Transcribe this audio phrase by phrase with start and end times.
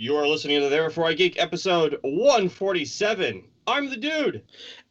[0.00, 3.42] You are listening to Therefore I Geek episode 147.
[3.68, 4.42] I'm the dude.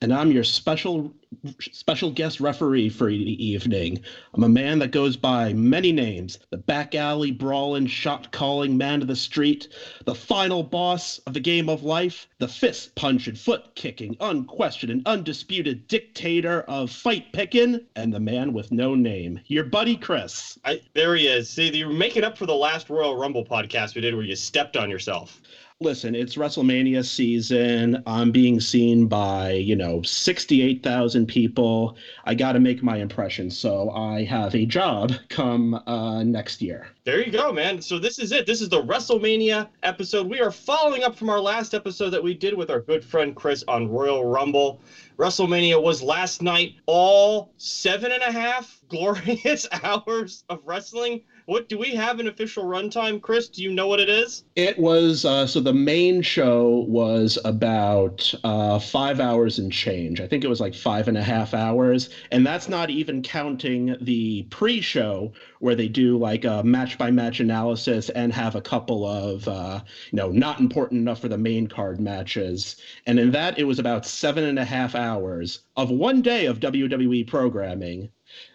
[0.01, 1.12] And I'm your special
[1.59, 4.00] special guest referee for the evening.
[4.34, 9.02] I'm a man that goes by many names the back alley brawling, shot calling man
[9.02, 9.68] of the street,
[10.05, 15.02] the final boss of the game of life, the fist punching, foot kicking, unquestioned and
[15.07, 19.39] undisputed dictator of fight picking, and the man with no name.
[19.48, 20.57] Your buddy Chris.
[20.64, 21.50] I, there he is.
[21.50, 24.78] See, you're making up for the last Royal Rumble podcast we did where you stepped
[24.78, 25.41] on yourself
[25.80, 28.01] listen, it's WrestleMania season.
[28.07, 31.96] I'm being seen by, you know, 68,000 people.
[32.25, 33.52] I got to make my impression.
[33.52, 36.88] So I have a job come uh, next year.
[37.03, 37.80] There you go, man.
[37.81, 38.48] So this is it.
[38.48, 40.28] This is the WrestleMania episode.
[40.28, 43.36] We are following up from our last episode that we did with our good friend
[43.36, 44.81] Chris on Royal Rumble.
[45.17, 51.78] WrestleMania was last night, all seven and a half glorious hours of wrestling what do
[51.78, 53.47] we have an official runtime, Chris?
[53.47, 54.44] Do you know what it is?
[54.58, 60.20] It was uh, so the main show was about uh, five hours and change.
[60.20, 63.95] I think it was like five and a half hours, and that's not even counting
[64.02, 69.06] the pre-show where they do like a match by match analysis and have a couple
[69.06, 69.80] of uh,
[70.12, 72.75] you know not important enough for the main card matches.
[73.06, 76.59] And in that, it was about seven and a half hours of one day of
[76.59, 78.09] WWE programming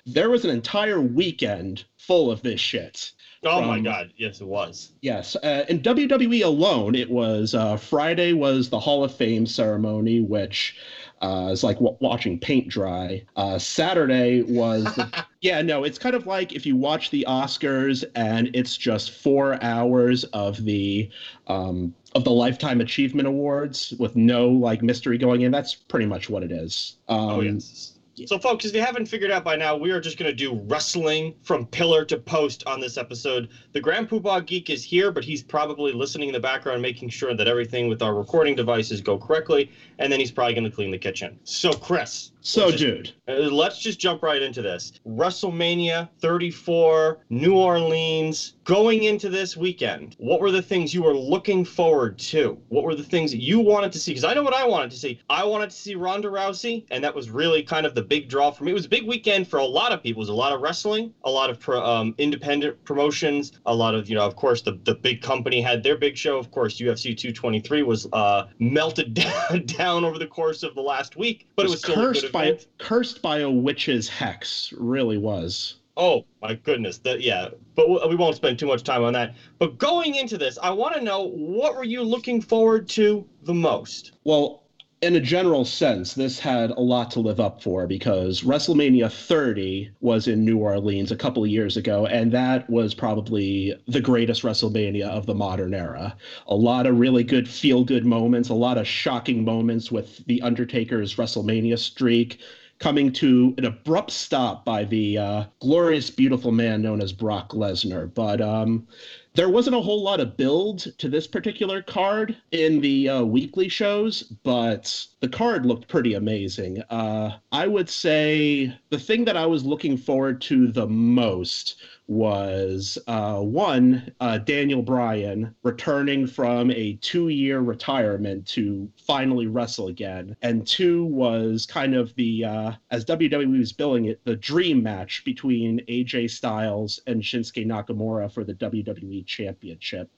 [0.06, 3.12] there was an entire weekend full of this shit.
[3.44, 4.92] Oh from, my god, yes it was.
[5.00, 10.20] Yes, uh, in WWE alone, it was uh, Friday was the Hall of Fame ceremony,
[10.20, 10.76] which
[11.22, 13.24] uh, is like w- watching paint dry.
[13.34, 18.04] Uh, Saturday was, the, yeah, no, it's kind of like if you watch the Oscars
[18.14, 21.10] and it's just four hours of the
[21.48, 25.50] um, of the Lifetime Achievement Awards with no like mystery going in.
[25.50, 26.96] That's pretty much what it is.
[27.08, 27.91] Oh, um, oh yes
[28.26, 30.54] so, folks, if you haven't figured out by now, we are just going to do
[30.54, 33.48] wrestling from pillar to post on this episode.
[33.72, 37.34] The Grand Poobah Geek is here, but he's probably listening in the background, making sure
[37.34, 40.90] that everything with our recording devices go correctly, and then he's probably going to clean
[40.90, 41.38] the kitchen.
[41.44, 44.92] So, Chris, so, let's dude, just, uh, let's just jump right into this.
[45.06, 48.54] WrestleMania 34, New Orleans.
[48.64, 52.58] Going into this weekend, what were the things you were looking forward to?
[52.68, 54.12] What were the things that you wanted to see?
[54.12, 55.18] Because I know what I wanted to see.
[55.30, 58.50] I wanted to see Ronda Rousey, and that was really kind of the big draw
[58.50, 58.70] for me.
[58.70, 60.20] It was a big weekend for a lot of people.
[60.20, 63.94] It was a lot of wrestling, a lot of pro, um, independent promotions, a lot
[63.94, 66.38] of, you know, of course, the, the big company had their big show.
[66.38, 69.14] Of course, UFC 223 was uh, melted
[69.66, 72.58] down over the course of the last week, but it was, it was cursed by
[72.78, 74.72] cursed by a witch's hex.
[74.76, 75.76] Really was.
[75.96, 77.48] Oh my goodness, that yeah.
[77.74, 79.34] But we won't spend too much time on that.
[79.58, 83.52] But going into this, I want to know what were you looking forward to the
[83.52, 84.12] most?
[84.24, 84.61] Well,
[85.02, 89.90] in a general sense, this had a lot to live up for because WrestleMania 30
[90.00, 94.42] was in New Orleans a couple of years ago, and that was probably the greatest
[94.42, 96.16] WrestleMania of the modern era.
[96.46, 100.40] A lot of really good feel good moments, a lot of shocking moments with The
[100.40, 102.38] Undertaker's WrestleMania streak
[102.78, 108.12] coming to an abrupt stop by the uh, glorious, beautiful man known as Brock Lesnar.
[108.12, 108.86] But um,
[109.34, 113.68] there wasn't a whole lot of build to this particular card in the uh, weekly
[113.68, 116.82] shows, but the card looked pretty amazing.
[116.90, 121.76] Uh, I would say the thing that I was looking forward to the most
[122.08, 130.36] was uh, one uh, Daniel Bryan returning from a two-year retirement to finally wrestle again,
[130.42, 135.24] and two was kind of the uh, as WWE was billing it the dream match
[135.24, 140.10] between AJ Styles and Shinsuke Nakamura for the WWE Championship.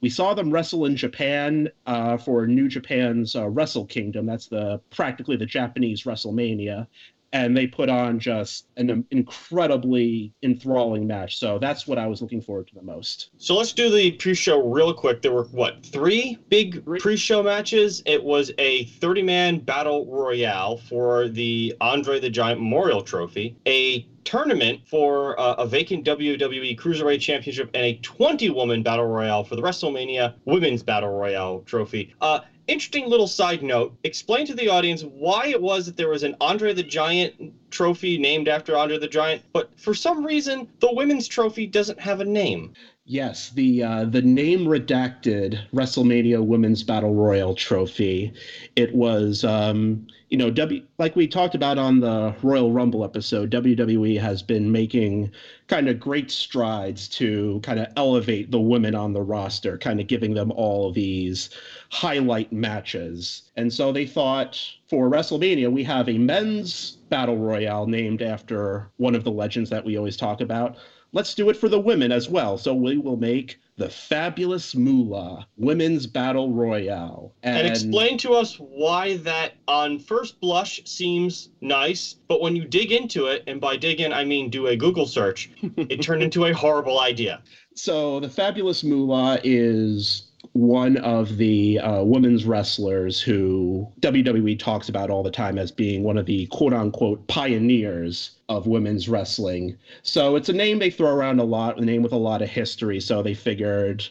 [0.00, 4.26] We saw them wrestle in Japan uh, for New Japan's uh, Wrestle Kingdom.
[4.26, 6.86] That's the practically the Japanese WrestleMania,
[7.36, 11.38] and they put on just an incredibly enthralling match.
[11.38, 13.30] So that's what I was looking forward to the most.
[13.36, 15.20] So let's do the pre-show real quick.
[15.20, 18.02] There were what three big pre-show matches?
[18.06, 24.80] It was a 30-man battle royale for the Andre the Giant Memorial Trophy, a tournament
[24.86, 30.34] for uh, a vacant WWE Cruiserweight Championship, and a 20-woman battle royale for the WrestleMania
[30.46, 32.14] Women's Battle Royale Trophy.
[32.20, 36.22] Uh, interesting little side note explain to the audience why it was that there was
[36.22, 40.92] an andre the giant trophy named after andre the giant but for some reason the
[40.92, 42.72] women's trophy doesn't have a name
[43.08, 48.32] Yes, the uh, the name redacted WrestleMania Women's Battle Royal Trophy.
[48.74, 53.50] It was, um, you know, W like we talked about on the Royal Rumble episode.
[53.50, 55.30] WWE has been making
[55.68, 60.08] kind of great strides to kind of elevate the women on the roster, kind of
[60.08, 61.50] giving them all these
[61.90, 63.50] highlight matches.
[63.56, 69.14] And so they thought for WrestleMania we have a men's battle royale named after one
[69.14, 70.76] of the legends that we always talk about
[71.12, 72.58] let's do it for the women as well.
[72.58, 77.34] So we will make the Fabulous Moolah Women's Battle Royale.
[77.42, 82.64] And, and, explain to us why that on first blush seems nice, but when you
[82.64, 86.22] dig into it, and by dig in I mean do a Google search, it turned
[86.22, 87.42] into a horrible idea.
[87.74, 90.25] So the Fabulous Moolah is
[90.56, 96.02] one of the uh, women's wrestlers who WWE talks about all the time as being
[96.02, 99.76] one of the quote unquote pioneers of women's wrestling.
[100.02, 102.48] So it's a name they throw around a lot, a name with a lot of
[102.48, 103.00] history.
[103.00, 104.08] So they figured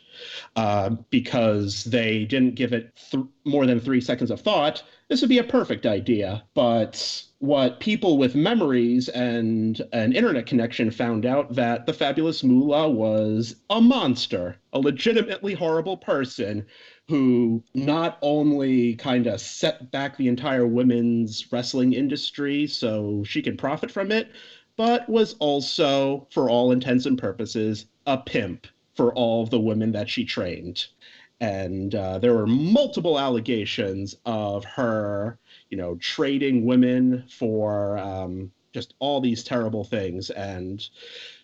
[0.55, 5.29] uh, because they didn't give it th- more than three seconds of thought, this would
[5.29, 6.43] be a perfect idea.
[6.53, 12.89] But what people with memories and an internet connection found out that the fabulous Moolah
[12.89, 16.65] was a monster, a legitimately horrible person
[17.07, 23.57] who not only kind of set back the entire women's wrestling industry so she could
[23.57, 24.29] profit from it,
[24.77, 30.09] but was also, for all intents and purposes, a pimp for all the women that
[30.09, 30.87] she trained.
[31.39, 35.37] And uh, there were multiple allegations of her,
[35.69, 40.29] you know, trading women for um, just all these terrible things.
[40.29, 40.87] And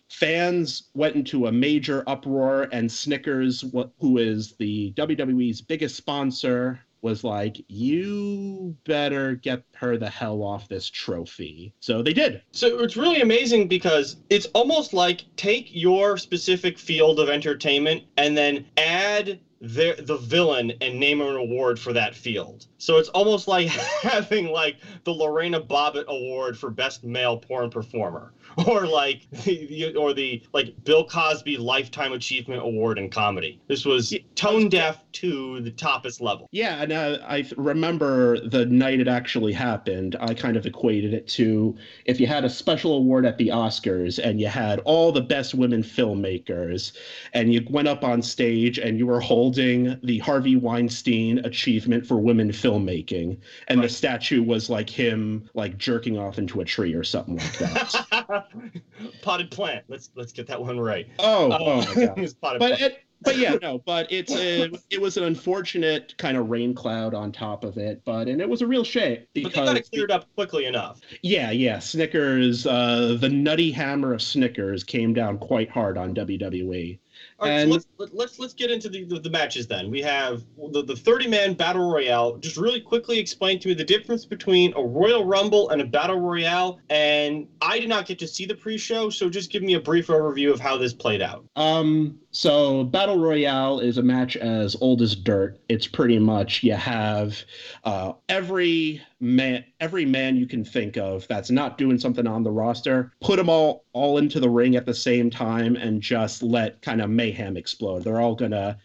[0.10, 3.66] fans went into a major uproar, and Snickers,
[4.00, 10.68] who is the WWE's biggest sponsor, was like, "You better get her the hell off
[10.68, 12.42] this trophy." So they did.
[12.52, 18.38] So it's really amazing because it's almost like take your specific field of entertainment and
[18.38, 22.66] then add the the villain and name an award for that field.
[22.80, 23.68] So it's almost like
[24.02, 28.34] having like the Lorena Bobbitt Award for best male porn performer,
[28.68, 33.60] or like the or the like Bill Cosby Lifetime Achievement Award in comedy.
[33.68, 36.48] This was tone deaf to the toppest level.
[36.52, 40.16] Yeah, and uh, I remember the night it actually happened.
[40.20, 41.76] I kind of equated it to
[42.06, 45.54] if you had a special award at the Oscars and you had all the best
[45.54, 46.94] women filmmakers,
[47.34, 52.18] and you went up on stage and you were holding the Harvey Weinstein Achievement for
[52.18, 53.38] Women Filmmaking,
[53.68, 53.88] and right.
[53.88, 58.41] the statue was like him like jerking off into a tree or something like that.
[59.22, 59.86] potted plant.
[59.88, 61.08] Let's let's get that one right.
[61.20, 62.36] Oh, oh my god!
[62.60, 66.74] but it, but yeah, no, but it's a, it was an unfortunate kind of rain
[66.74, 69.66] cloud on top of it, but and it was a real shame because but they
[69.66, 71.02] got it cleared up quickly enough.
[71.22, 71.80] Yeah, yeah.
[71.80, 77.00] Snickers, uh, the nutty hammer of Snickers came down quite hard on WWE.
[77.42, 77.74] All right, and...
[77.74, 79.90] so let's, let's let's get into the, the, the matches then.
[79.90, 82.38] We have the, the 30 man battle royale.
[82.38, 86.20] Just really quickly explain to me the difference between a Royal Rumble and a battle
[86.20, 86.80] royale.
[86.90, 89.80] And I did not get to see the pre show, so just give me a
[89.80, 91.44] brief overview of how this played out.
[91.56, 95.60] Um, so battle royale is a match as old as dirt.
[95.68, 97.44] It's pretty much you have
[97.84, 102.52] uh, every man, every man you can think of that's not doing something on the
[102.52, 103.12] roster.
[103.20, 107.02] Put them all all into the ring at the same time and just let kind
[107.02, 108.04] of mayhem explode.
[108.04, 108.78] They're all gonna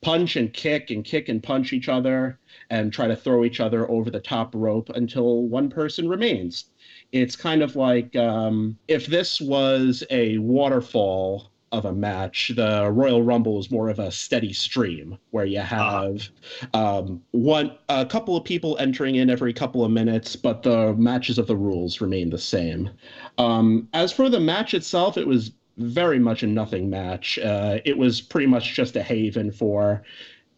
[0.00, 2.38] punch and kick and kick and punch each other
[2.70, 6.66] and try to throw each other over the top rope until one person remains.
[7.12, 12.52] It's kind of like um, if this was a waterfall of a match.
[12.54, 15.64] The Royal Rumble is more of a steady stream where you ah.
[15.64, 16.28] have
[16.72, 21.36] um, one a couple of people entering in every couple of minutes, but the matches
[21.36, 22.90] of the rules remain the same.
[23.38, 27.38] Um, as for the match itself, it was very much a nothing match.
[27.38, 30.04] Uh, it was pretty much just a haven for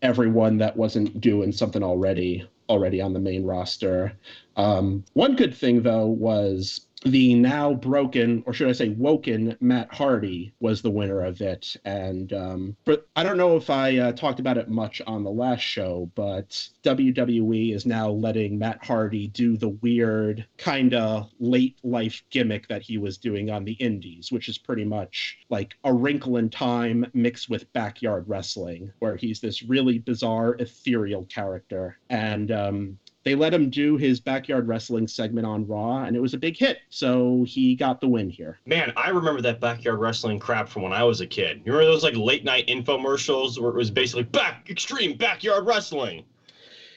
[0.03, 4.13] everyone that wasn't doing something already already on the main roster.
[4.57, 9.93] Um, one good thing though was the now broken, or should I say woken, Matt
[9.93, 11.77] Hardy was the winner of it.
[11.85, 15.31] And um, but I don't know if I uh, talked about it much on the
[15.31, 21.77] last show, but WWE is now letting Matt Hardy do the weird kind of late
[21.85, 25.93] life gimmick that he was doing on the Indies, which is pretty much like a
[25.93, 31.99] wrinkle in time mixed with backyard wrestling, where he's this really bizarre, ethereal character.
[32.09, 36.33] And um, they let him do his backyard wrestling segment on Raw, and it was
[36.33, 36.79] a big hit.
[36.91, 38.61] So he got the win here.
[38.67, 41.61] Man, I remember that backyard wrestling crap from when I was a kid.
[41.65, 46.23] You remember those like late night infomercials where it was basically back extreme backyard wrestling?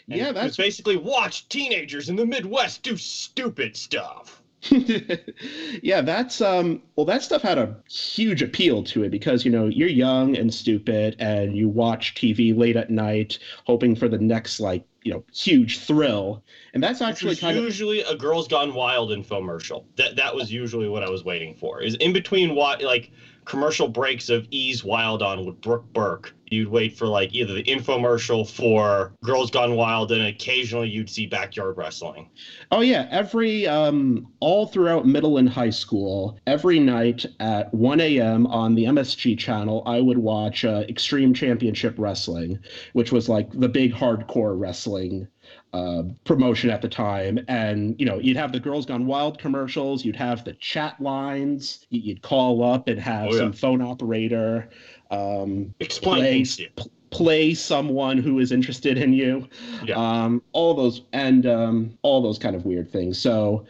[0.07, 4.39] And yeah, that's basically watch teenagers in the Midwest do stupid stuff.
[5.81, 9.67] yeah, that's um well that stuff had a huge appeal to it because you know
[9.67, 14.59] you're young and stupid and you watch TV late at night hoping for the next
[14.59, 16.44] like you know huge thrill.
[16.74, 19.84] And that's actually kind usually of usually a girls gone wild infomercial.
[19.96, 23.12] That that was usually what i was waiting for is in between what like
[23.50, 27.63] commercial breaks of E!'s wild on with brooke burke you'd wait for like either the
[27.63, 32.29] infomercial for Girls Gone Wild, and occasionally you'd see backyard wrestling.
[32.72, 38.48] Oh yeah, every um, all throughout middle and high school, every night at 1 a.m.
[38.48, 42.60] on the MSG channel, I would watch uh, Extreme Championship Wrestling,
[42.94, 45.27] which was like the big hardcore wrestling
[45.74, 47.39] uh, promotion at the time.
[47.48, 51.86] And, you know, you'd have the Girls Gone Wild commercials, you'd have the chat lines,
[51.89, 53.39] you'd call up and have oh, yeah.
[53.39, 54.70] some phone operator
[55.12, 56.70] um, explain play,
[57.12, 59.48] play someone who is interested in you.
[59.84, 59.96] Yeah.
[59.96, 63.20] Um, all those and um, all those kind of weird things.
[63.20, 63.65] So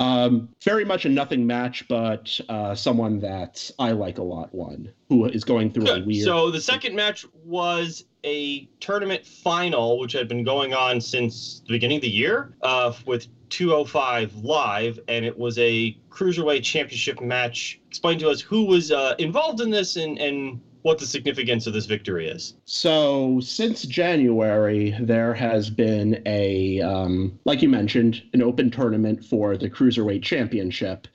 [0.00, 4.54] um, very much a nothing match, but uh, someone that I like a lot.
[4.54, 6.02] One who is going through Good.
[6.02, 6.24] a weird.
[6.24, 11.72] So the second match was a tournament final, which had been going on since the
[11.72, 17.80] beginning of the year, uh, with 205 live, and it was a cruiserweight championship match.
[17.88, 21.72] Explain to us who was uh, involved in this and and what the significance of
[21.72, 22.54] this victory is.
[22.64, 29.56] So, since January, there has been a, um, like you mentioned, an open tournament for
[29.56, 31.08] the Cruiserweight Championship.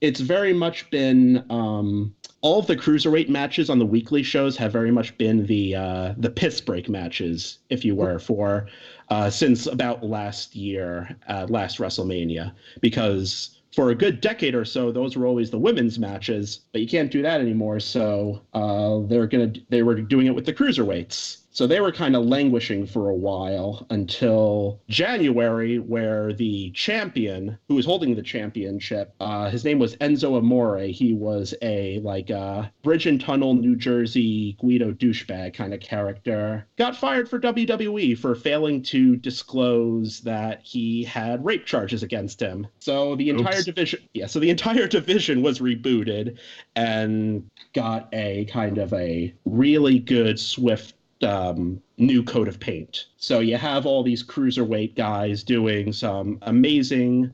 [0.00, 1.44] It's very much been.
[1.50, 5.74] Um, all of the cruiserweight matches on the weekly shows have very much been the
[5.74, 8.68] uh, the piss break matches, if you were, for
[9.08, 14.90] uh, since about last year, uh, last WrestleMania, because for a good decade or so,
[14.90, 17.78] those were always the women's matches, but you can't do that anymore.
[17.78, 21.42] So uh, they're gonna they were doing it with the cruiserweights.
[21.56, 27.76] So they were kind of languishing for a while until January, where the champion, who
[27.76, 30.80] was holding the championship, uh, his name was Enzo Amore.
[30.80, 36.66] He was a like uh, Bridge and Tunnel, New Jersey Guido douchebag kind of character.
[36.76, 42.66] Got fired for WWE for failing to disclose that he had rape charges against him.
[42.80, 43.64] So the entire Oops.
[43.64, 46.36] division, yeah, so the entire division was rebooted
[46.74, 50.92] and got a kind of a really good, swift
[51.22, 53.06] um, new coat of paint.
[53.16, 57.32] So you have all these cruiserweight guys doing some amazing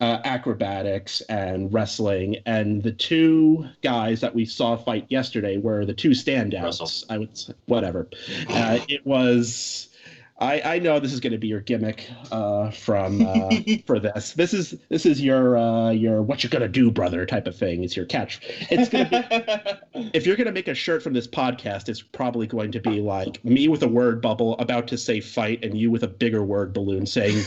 [0.00, 5.94] uh, acrobatics and wrestling, and the two guys that we saw fight yesterday were the
[5.94, 6.80] two standouts.
[6.80, 6.90] Russell.
[7.08, 8.08] I would say, whatever.
[8.48, 9.88] Uh, it was
[10.38, 13.50] I, I know this is going to be your gimmick uh, from uh,
[13.86, 14.34] for this.
[14.34, 17.82] This is this is your uh, your what you're gonna do, brother type of thing.
[17.84, 18.40] It's your catch.
[18.70, 19.08] It's gonna
[19.94, 23.00] be if you're gonna make a shirt from this podcast, it's probably going to be
[23.00, 26.44] like me with a word bubble about to say fight, and you with a bigger
[26.44, 27.42] word balloon saying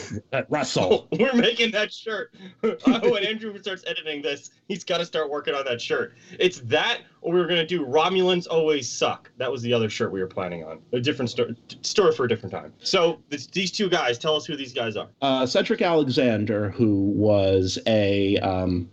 [0.50, 1.08] wrestle.
[1.20, 2.34] We're making that shirt.
[2.64, 6.16] oh, when Andrew starts editing this, he's got to start working on that shirt.
[6.40, 9.32] It's that, or we were gonna do Romulans always suck.
[9.38, 10.80] That was the other shirt we were planning on.
[10.94, 12.74] A different story, story for a different time.
[12.80, 15.08] So this, these two guys, tell us who these guys are.
[15.22, 18.90] Uh, Cedric Alexander, who was a um,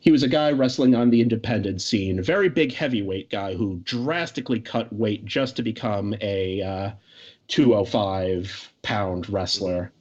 [0.00, 3.80] he was a guy wrestling on the independent scene, a very big heavyweight guy who
[3.84, 6.90] drastically cut weight just to become a uh,
[7.48, 9.92] 205 pound wrestler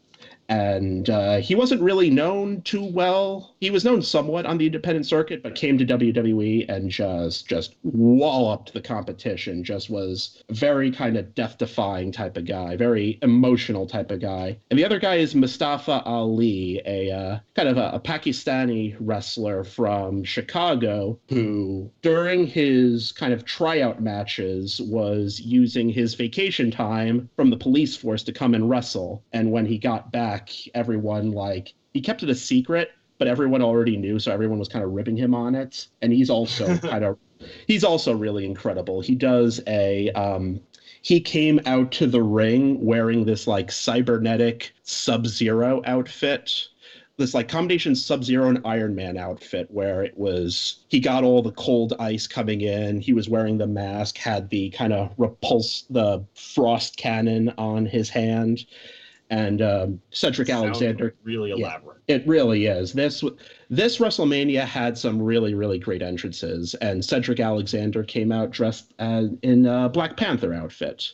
[0.50, 3.56] and uh, he wasn't really known too well.
[3.60, 7.76] He was known somewhat on the independent circuit, but came to WWE and just just
[7.84, 9.64] walloped the competition.
[9.64, 14.58] Just was very kind of death-defying type of guy, very emotional type of guy.
[14.70, 19.64] And the other guy is Mustafa Ali, a uh, kind of a, a Pakistani wrestler
[19.64, 27.50] from Chicago, who during his kind of tryout matches was using his vacation time from
[27.50, 29.24] the police force to come and wrestle.
[29.34, 33.62] And when he got back back, everyone like he kept it a secret, but everyone
[33.62, 35.88] already knew, so everyone was kind of ripping him on it.
[36.02, 37.18] And he's also kind of
[37.68, 39.02] he's also really incredible.
[39.02, 40.60] He does a um
[41.02, 46.68] he came out to the ring wearing this like cybernetic sub-zero outfit
[47.18, 51.42] this like combination Sub Zero and Iron Man outfit where it was he got all
[51.42, 53.02] the cold ice coming in.
[53.02, 58.10] He was wearing the mask, had the kind of repulse the frost cannon on his
[58.10, 58.66] hand,
[59.30, 61.14] and um, Cedric Alexander.
[61.24, 61.98] Really elaborate.
[62.08, 62.94] Yeah, it really is.
[62.94, 63.24] This
[63.70, 69.30] this WrestleMania had some really really great entrances, and Cedric Alexander came out dressed as,
[69.42, 71.12] in a Black Panther outfit.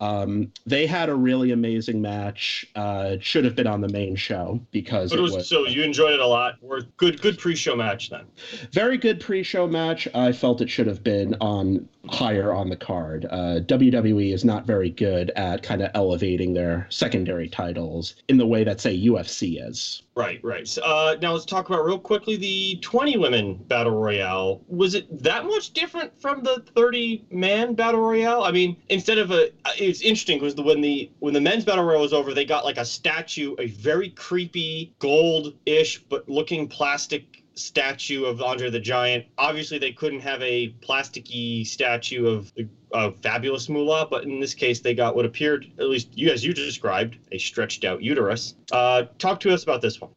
[0.00, 2.66] Um, they had a really amazing match.
[2.74, 5.66] Uh, it should have been on the main show because it, it was, was, so
[5.66, 6.54] you enjoyed it a lot.
[6.62, 8.24] Or good good pre-show match then.
[8.72, 10.08] Very good pre-show match.
[10.14, 13.26] I felt it should have been on higher on the card.
[13.30, 18.46] Uh, WWE is not very good at kind of elevating their secondary titles in the
[18.46, 20.02] way that say UFC is.
[20.16, 20.78] Right, right.
[20.82, 24.60] Uh, now let's talk about real quickly the 20 women battle royale.
[24.68, 28.42] Was it that much different from the 30 man battle royale?
[28.42, 32.02] I mean, instead of a, it's interesting because when the when the men's battle royale
[32.02, 38.24] was over, they got like a statue, a very creepy gold-ish but looking plastic statue
[38.24, 39.24] of Andre the Giant.
[39.38, 42.52] Obviously, they couldn't have a plasticky statue of
[42.92, 46.44] a fabulous moolah, but in this case, they got what appeared, at least you as
[46.44, 48.54] you described, a stretched out uterus.
[48.72, 50.10] Uh, talk to us about this one.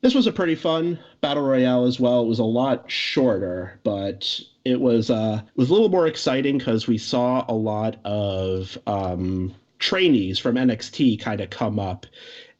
[0.00, 2.22] This was a pretty fun battle royale as well.
[2.22, 6.58] It was a lot shorter, but it was uh, it was a little more exciting
[6.58, 12.06] because we saw a lot of um, trainees from NXT kind of come up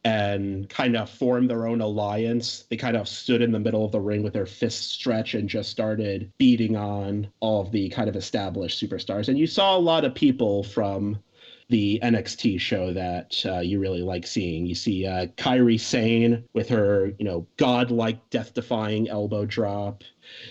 [0.05, 2.65] and kind of formed their own alliance.
[2.69, 5.49] They kind of stood in the middle of the ring with their fists stretched and
[5.49, 9.27] just started beating on all of the kind of established superstars.
[9.27, 11.19] And you saw a lot of people from
[11.69, 14.65] the NXT show that uh, you really like seeing.
[14.65, 20.03] You see uh, Kairi Sane with her, you know, godlike, death-defying elbow drop.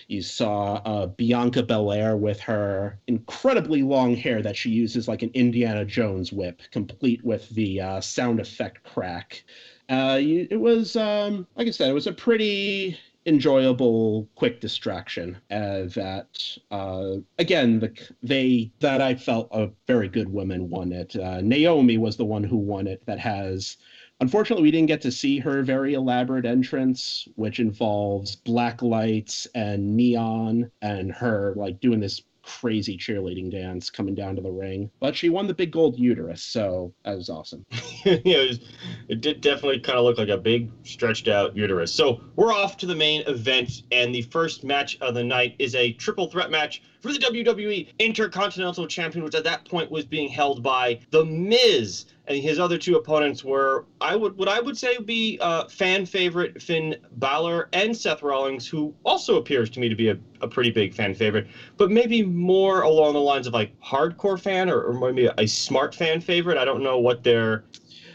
[0.06, 5.30] You saw uh, Bianca Belair with her incredibly long hair that she uses like an
[5.34, 9.42] Indiana Jones whip, complete with the uh, sound effect crack.
[9.88, 12.98] Uh, it was, um, like I said, it was a pretty
[13.28, 17.92] enjoyable quick distraction uh, that uh, again the,
[18.22, 21.14] they that i felt a very good woman won it.
[21.14, 23.76] Uh, naomi was the one who won it that has
[24.20, 29.94] unfortunately we didn't get to see her very elaborate entrance which involves black lights and
[29.94, 34.90] neon and her like doing this crazy cheerleading dance coming down to the ring.
[35.00, 37.64] But she won the big gold uterus, so that was awesome.
[38.04, 38.60] yeah, it, was,
[39.08, 41.92] it did definitely kind of look like a big stretched out uterus.
[41.92, 45.74] So we're off to the main event, and the first match of the night is
[45.74, 50.28] a triple threat match for the WWE Intercontinental Champion, which at that point was being
[50.28, 52.06] held by The Miz.
[52.28, 55.64] And his other two opponents were, I would, what I would say would be uh,
[55.64, 60.16] fan favorite Finn Balor and Seth Rollins, who also appears to me to be a,
[60.42, 61.46] a pretty big fan favorite,
[61.78, 65.46] but maybe more along the lines of like hardcore fan or, or maybe a, a
[65.46, 66.58] smart fan favorite.
[66.58, 67.64] I don't know what their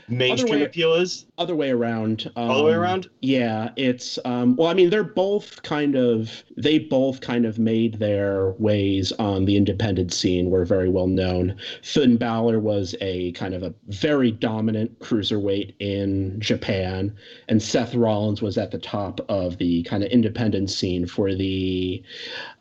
[0.07, 1.25] mainstream way, appeal is?
[1.37, 3.09] Other way around um, all the way around?
[3.21, 7.95] yeah it's um, well i mean they're both kind of they both kind of made
[7.95, 11.55] their ways on the independent scene were very well known.
[11.81, 17.15] Finn Balor was a kind of a very dominant cruiserweight in japan
[17.47, 22.01] and seth rollins was at the top of the kind of independent scene for the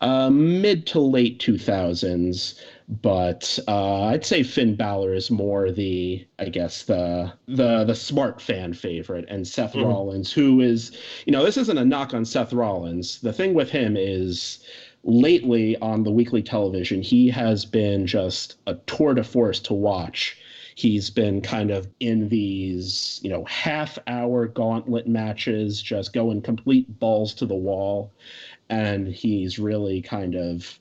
[0.00, 2.58] uh, mid to late 2000s
[2.88, 8.40] but uh, I'd say Finn Balor is more the, I guess the the the smart
[8.40, 9.86] fan favorite, and Seth mm-hmm.
[9.86, 13.20] Rollins, who is, you know, this isn't a knock on Seth Rollins.
[13.20, 14.64] The thing with him is,
[15.04, 20.36] lately on the weekly television, he has been just a tour de force to watch.
[20.74, 26.98] He's been kind of in these, you know, half hour gauntlet matches, just going complete
[26.98, 28.12] balls to the wall.
[28.70, 30.78] And he's really kind of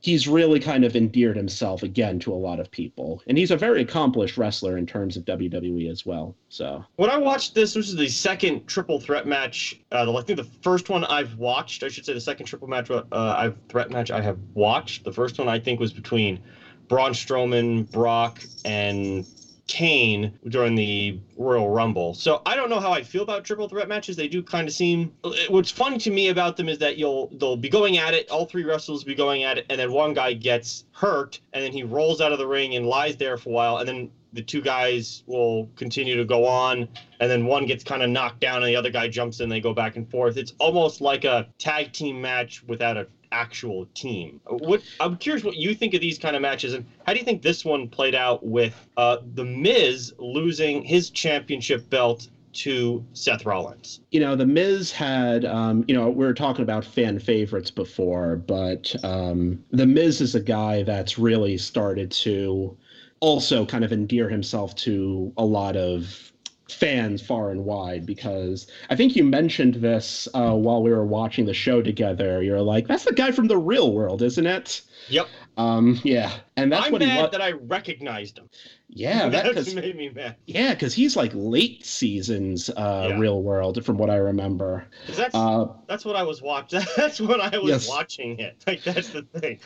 [0.00, 3.22] he's really kind of endeared himself again to a lot of people.
[3.26, 6.34] And he's a very accomplished wrestler in terms of WWE as well.
[6.48, 9.78] So when I watched this, this is the second triple threat match.
[9.92, 12.90] Uh, I think the first one I've watched, I should say, the second triple match
[12.90, 15.04] uh, I've threat match I have watched.
[15.04, 16.40] The first one I think was between
[16.88, 19.26] Braun Strowman, Brock, and
[19.70, 22.12] Kane during the Royal Rumble.
[22.12, 24.16] So I don't know how I feel about triple threat matches.
[24.16, 25.12] They do kind of seem.
[25.48, 28.28] What's funny to me about them is that you'll they'll be going at it.
[28.30, 31.62] All three wrestlers will be going at it, and then one guy gets hurt, and
[31.62, 34.10] then he rolls out of the ring and lies there for a while, and then
[34.32, 36.86] the two guys will continue to go on
[37.18, 39.60] and then one gets kind of knocked down and the other guy jumps in they
[39.60, 44.40] go back and forth it's almost like a tag team match without a actual team.
[44.46, 47.24] What I'm curious what you think of these kind of matches, and how do you
[47.24, 53.44] think this one played out with uh, the Miz losing his championship belt to Seth
[53.44, 54.00] Rollins?
[54.10, 58.36] You know, the Miz had, um, you know, we were talking about fan favorites before,
[58.36, 62.76] but um, the Miz is a guy that's really started to
[63.20, 66.32] also kind of endear himself to a lot of
[66.72, 71.46] fans far and wide because I think you mentioned this uh, while we were watching
[71.46, 72.42] the show together.
[72.42, 75.28] You're like, "That's the guy from the real world, isn't it?" Yep.
[75.56, 78.48] Um, yeah, and that's I'm what mad he wa- that I recognized him.
[78.88, 80.36] Yeah, that cause, made me mad.
[80.46, 83.18] Yeah, because he's like late seasons uh, yeah.
[83.18, 84.86] Real World, from what I remember.
[85.14, 86.80] That's uh, that's what I was watching.
[86.96, 87.88] That's when I was yes.
[87.88, 88.56] watching it.
[88.66, 89.58] Like that's the thing.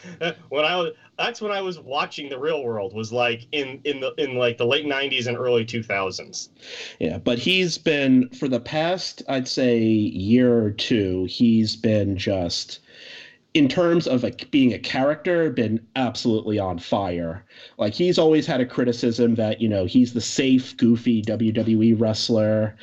[0.48, 4.00] When I was that's when I was watching the Real World was like in in
[4.00, 6.48] the in like the late '90s and early 2000s.
[7.00, 11.24] Yeah, but he's been for the past I'd say year or two.
[11.24, 12.80] He's been just
[13.54, 17.44] in terms of like being a character been absolutely on fire.
[17.78, 22.76] Like he's always had a criticism that you know he's the safe goofy wwe wrestler.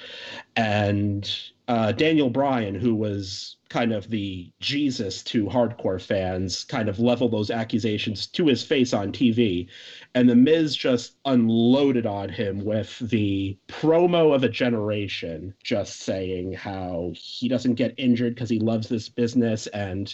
[0.55, 1.29] And
[1.67, 7.29] uh, Daniel Bryan, who was kind of the Jesus to hardcore fans, kind of level
[7.29, 9.67] those accusations to his face on TV.
[10.13, 16.51] And The Miz just unloaded on him with the promo of a generation, just saying
[16.53, 19.67] how he doesn't get injured because he loves this business.
[19.67, 20.13] And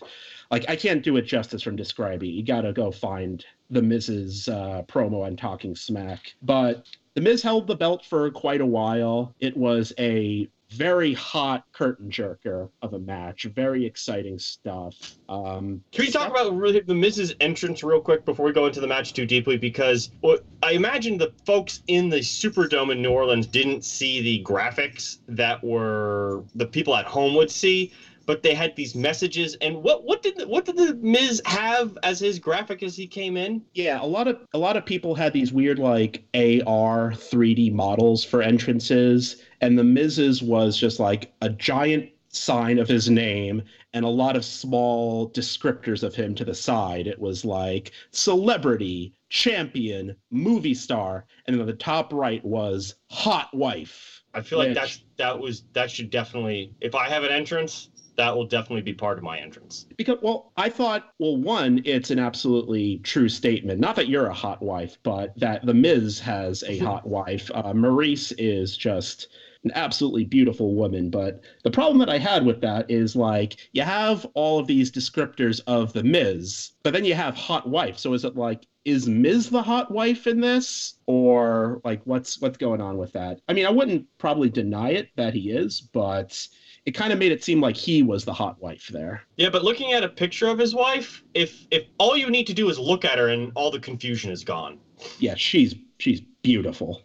[0.52, 2.30] like, I can't do it justice from describing.
[2.30, 6.36] You got to go find The Miz's uh, promo on Talking Smack.
[6.43, 9.34] But The Miz held the belt for quite a while.
[9.39, 13.44] It was a very hot curtain jerker of a match.
[13.44, 14.96] Very exciting stuff.
[15.30, 18.82] Um, Can we talk about really the Miz's entrance real quick before we go into
[18.82, 19.58] the match too deeply?
[19.58, 24.44] Because well, I imagine the folks in the Superdome in New Orleans didn't see the
[24.44, 27.94] graphics that were the people at home would see.
[28.28, 32.20] But they had these messages, and what what did what did the Miz have as
[32.20, 33.63] his graphic as he came in?
[33.74, 38.24] Yeah, a lot of a lot of people had these weird like AR 3D models
[38.24, 43.63] for entrances, and the Miz's was just like a giant sign of his name
[43.94, 47.08] and a lot of small descriptors of him to the side.
[47.08, 54.24] It was like celebrity, champion, movie star, and then the top right was hot wife.
[54.34, 58.36] I feel like that's that was that should definitely if I have an entrance, that
[58.36, 59.86] will definitely be part of my entrance.
[59.96, 63.80] Because, well, I thought, well, one, it's an absolutely true statement.
[63.80, 67.50] Not that you're a hot wife, but that The Miz has a hot wife.
[67.54, 69.28] Uh, Maryse is just
[69.64, 71.10] an absolutely beautiful woman.
[71.10, 74.92] But the problem that I had with that is like, you have all of these
[74.92, 77.98] descriptors of The Miz, but then you have hot wife.
[78.00, 80.96] So is it like, is Miz the hot wife in this?
[81.06, 83.42] Or like, what's what's going on with that?
[83.48, 86.48] I mean, I wouldn't probably deny it that he is, but
[86.88, 89.21] it kind of made it seem like he was the hot wife there.
[89.36, 92.54] Yeah, but looking at a picture of his wife, if if all you need to
[92.54, 94.80] do is look at her and all the confusion is gone.
[95.19, 97.04] Yeah, she's she's beautiful.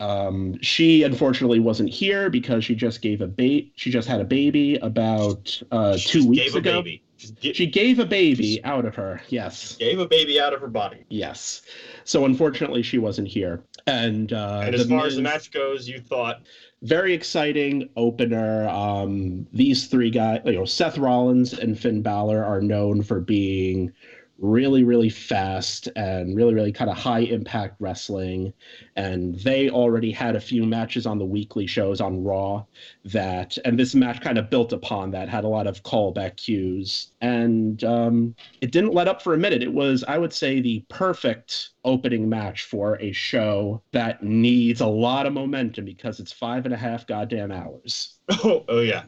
[0.00, 3.72] Um, she unfortunately wasn't here because she just gave a bait.
[3.74, 6.82] She just had a baby about uh, two She weeks gave a ago.
[6.82, 7.02] baby.
[7.18, 9.20] She gave a baby out of her.
[9.28, 11.04] Yes, gave a baby out of her body.
[11.08, 11.62] yes.
[12.04, 13.62] So unfortunately, she wasn't here.
[13.86, 16.42] And uh, And as far as the match goes, you thought
[16.82, 18.68] very exciting opener.
[18.68, 23.92] Um, these three guys, you know, Seth Rollins and Finn Balor are known for being
[24.38, 28.52] really, really fast and really, really kind of high impact wrestling.
[28.96, 32.64] And they already had a few matches on the weekly shows on Raw
[33.04, 37.12] that, and this match kind of built upon that, had a lot of callback cues.
[37.20, 39.62] And um, it didn't let up for a minute.
[39.62, 44.86] It was, I would say, the perfect opening match for a show that needs a
[44.86, 48.18] lot of momentum because it's five and a half goddamn hours.
[48.44, 49.04] Oh, oh yeah.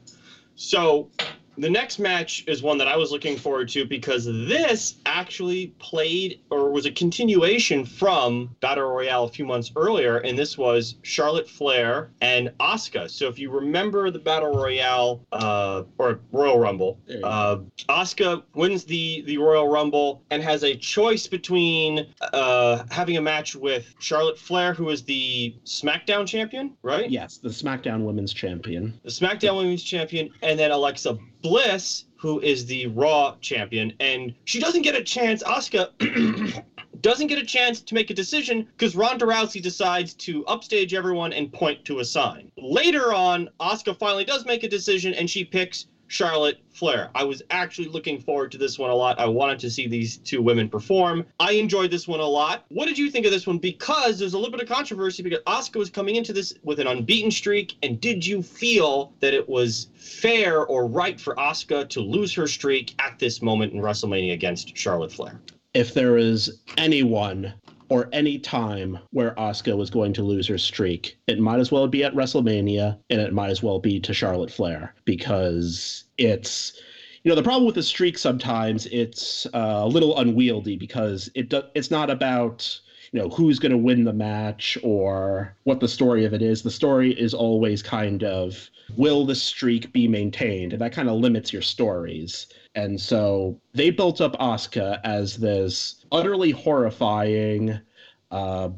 [0.56, 1.10] So
[1.60, 6.40] the next match is one that I was looking forward to because this actually played
[6.50, 11.48] or was a continuation from Battle Royale a few months earlier, and this was Charlotte
[11.48, 13.10] Flair and Asuka.
[13.10, 17.58] So if you remember the Battle Royale uh, or Royal Rumble, uh,
[17.90, 23.54] Asuka wins the the Royal Rumble and has a choice between uh, having a match
[23.54, 27.10] with Charlotte Flair, who is the SmackDown champion, right?
[27.10, 28.98] Yes, the SmackDown Women's Champion.
[29.04, 34.60] the SmackDown Women's Champion, and then Alexa Bliss, who is the Raw Champion, and she
[34.60, 35.42] doesn't get a chance.
[35.42, 36.64] Asuka
[37.00, 41.32] doesn't get a chance to make a decision because Ronda Rousey decides to upstage everyone
[41.32, 42.52] and point to a sign.
[42.58, 47.08] Later on, Asuka finally does make a decision, and she picks Charlotte Flair.
[47.14, 49.20] I was actually looking forward to this one a lot.
[49.20, 51.24] I wanted to see these two women perform.
[51.38, 52.64] I enjoyed this one a lot.
[52.68, 53.58] What did you think of this one?
[53.58, 56.88] Because there's a little bit of controversy because Asuka was coming into this with an
[56.88, 57.76] unbeaten streak.
[57.84, 62.48] And did you feel that it was fair or right for Asuka to lose her
[62.48, 65.40] streak at this moment in WrestleMania against Charlotte Flair?
[65.74, 67.54] If there is anyone
[67.90, 71.88] or any time where Asuka was going to lose her streak, it might as well
[71.88, 76.80] be at WrestleMania and it might as well be to Charlotte Flair because it's
[77.24, 81.50] you know the problem with the streak sometimes it's uh, a little unwieldy because it
[81.50, 82.80] do, it's not about
[83.12, 86.62] you know who's going to win the match or what the story of it is.
[86.62, 90.72] The story is always kind of will the streak be maintained?
[90.72, 96.04] And that kind of limits your stories and so they built up Asuka as this
[96.12, 97.80] utterly horrifying
[98.30, 98.70] uh,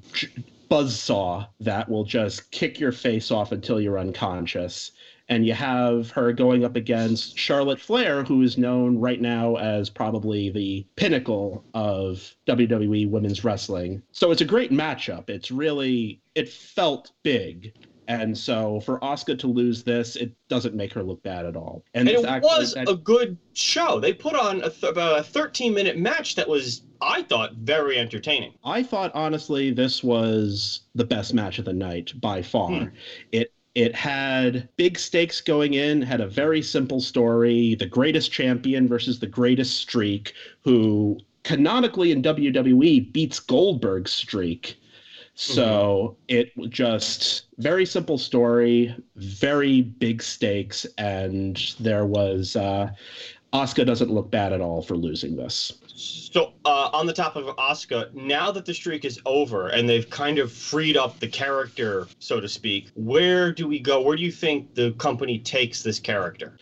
[0.71, 4.93] buzzsaw that will just kick your face off until you're unconscious.
[5.29, 9.89] And you have her going up against Charlotte Flair, who is known right now as
[9.89, 14.03] probably the pinnacle of WWE women's wrestling.
[14.13, 15.31] So it's a great matchup.
[15.31, 17.73] It's really, it felt big.
[18.09, 21.85] And so for Asuka to lose this, it doesn't make her look bad at all.
[21.95, 24.01] And it's it actually- was that- a good show.
[24.01, 27.99] They put on a th- about a 13 minute match that was, I thought, very
[27.99, 28.53] entertaining.
[28.65, 32.71] I thought honestly this was the best match of the night by far.
[32.71, 32.85] Hmm.
[33.33, 38.87] It It had big stakes going in, had a very simple story the greatest champion
[38.87, 44.77] versus the greatest streak, who canonically in WWE beats Goldberg's streak.
[45.43, 46.61] So mm-hmm.
[46.61, 52.91] it just very simple story, very big stakes, and there was uh,
[53.53, 55.73] Asuka doesn't look bad at all for losing this.
[55.95, 60.09] So, uh, on the top of Asuka, now that the streak is over and they've
[60.09, 64.01] kind of freed up the character, so to speak, where do we go?
[64.01, 66.57] Where do you think the company takes this character?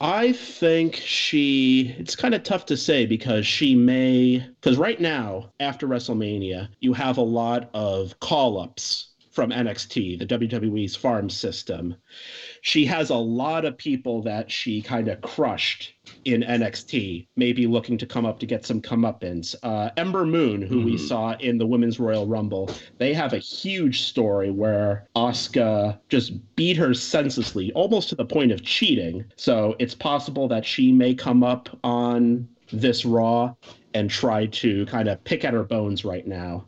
[0.00, 5.52] I think she, it's kind of tough to say because she may, because right now,
[5.58, 9.05] after WrestleMania, you have a lot of call ups
[9.36, 11.94] from NXT, the WWE's farm system
[12.66, 15.94] she has a lot of people that she kind of crushed
[16.24, 19.54] in NXT, maybe looking to come up to get some comeuppance.
[19.62, 20.84] Uh, Ember Moon, who mm.
[20.84, 21.06] we mm-hmm.
[21.06, 22.68] saw in the Women's Royal Rumble,
[22.98, 28.50] they have a huge story where Asuka just beat her senselessly, almost to the point
[28.50, 29.24] of cheating.
[29.36, 33.54] So it's possible that she may come up on this Raw
[33.94, 36.66] and try to kind of pick at her bones right now.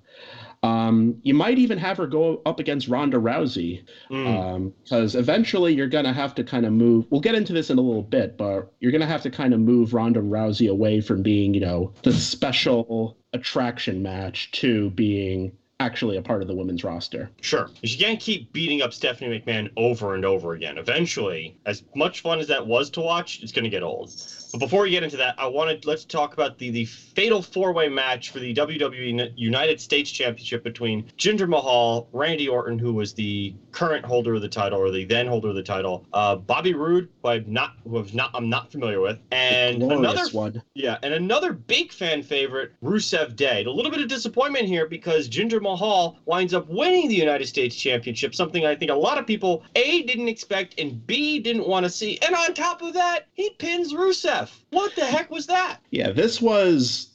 [0.63, 5.15] Um, you might even have her go up against Ronda Rousey because mm.
[5.15, 7.07] um, eventually you're going to have to kind of move.
[7.11, 9.55] We'll get into this in a little bit, but you're going to have to kind
[9.55, 15.53] of move Ronda Rousey away from being, you know, the special attraction match to being
[15.81, 17.31] actually a part of the women's roster.
[17.41, 17.71] Sure.
[17.83, 20.77] You can't keep beating up Stephanie McMahon over and over again.
[20.77, 24.11] Eventually, as much fun as that was to watch, it's going to get old.
[24.53, 27.73] But before we get into that, I wanted let's talk about the the fatal four
[27.73, 33.13] way match for the WWE United States Championship between Jinder Mahal, Randy Orton, who was
[33.13, 36.73] the current holder of the title or the then holder of the title, uh, Bobby
[36.73, 40.63] Roode, who I'm not who I'm not I'm not familiar with, and another one.
[40.75, 43.65] Yeah, and another big fan favorite, Rusev Day.
[43.65, 47.77] A little bit of disappointment here because Jinder Mahal winds up winning the United States
[47.77, 51.85] Championship, something I think a lot of people A didn't expect and B didn't want
[51.85, 52.19] to see.
[52.23, 54.38] And on top of that, he pins Rusev.
[54.71, 55.79] What the heck was that?
[55.91, 57.09] Yeah, this was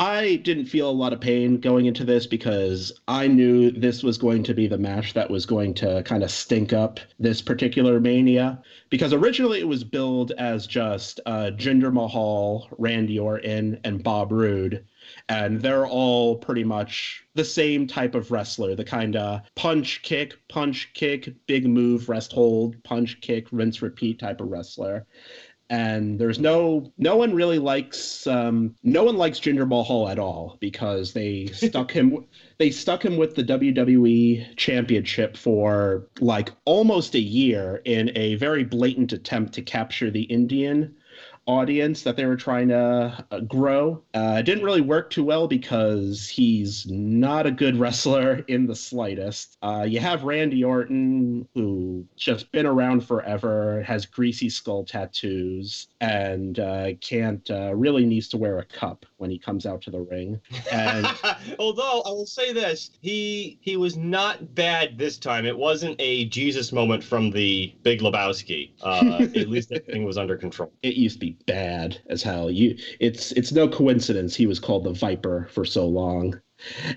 [0.00, 4.16] I didn't feel a lot of pain going into this because I knew this was
[4.16, 8.00] going to be the match that was going to kind of stink up this particular
[8.00, 8.62] Mania.
[8.88, 14.86] Because originally it was billed as just uh, Jinder Mahal, Randy Orton, and Bob Roode
[15.28, 20.34] and they're all pretty much the same type of wrestler the kind of punch kick
[20.48, 25.06] punch kick big move rest hold punch kick rinse repeat type of wrestler
[25.70, 30.58] and there's no no one really likes um, no one likes Jinder Mahal at all
[30.60, 32.26] because they stuck him
[32.58, 38.64] they stuck him with the WWE championship for like almost a year in a very
[38.64, 40.94] blatant attempt to capture the Indian
[41.46, 44.02] audience that they were trying to uh, grow.
[44.14, 48.76] Uh, it didn't really work too well because he's not a good wrestler in the
[48.76, 49.56] slightest.
[49.62, 56.58] Uh, you have Randy Orton, who just been around forever, has greasy skull tattoos, and
[56.58, 60.00] uh, can't uh, really needs to wear a cup when he comes out to the
[60.00, 60.40] ring.
[60.70, 61.06] And
[61.58, 65.46] although I will say this, he he was not bad this time.
[65.46, 68.72] It wasn't a Jesus moment from the Big Lebowski.
[68.82, 70.72] Uh, at least everything was under control.
[70.82, 72.50] It used to be bad as hell.
[72.50, 76.40] You, it's it's no coincidence he was called the Viper for so long.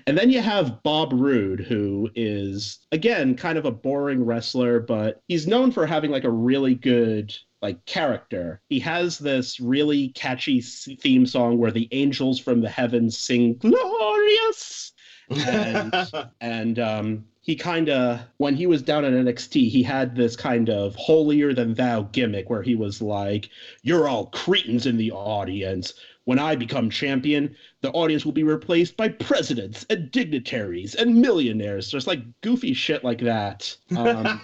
[0.06, 5.22] And then you have Bob Roode, who is again kind of a boring wrestler, but
[5.28, 8.60] he's known for having like a really good like character.
[8.68, 14.92] He has this really catchy theme song where the angels from the heavens sing glorious.
[15.30, 15.94] And,
[16.42, 20.70] and um, he kind of when he was down at NXT, he had this kind
[20.70, 23.50] of holier than thou gimmick where he was like,
[23.82, 25.92] "You're all cretins in the audience.
[26.24, 31.90] When I become champion, the audience will be replaced by presidents and dignitaries and millionaires.
[31.90, 33.76] There's like goofy shit like that.
[33.94, 34.40] Um,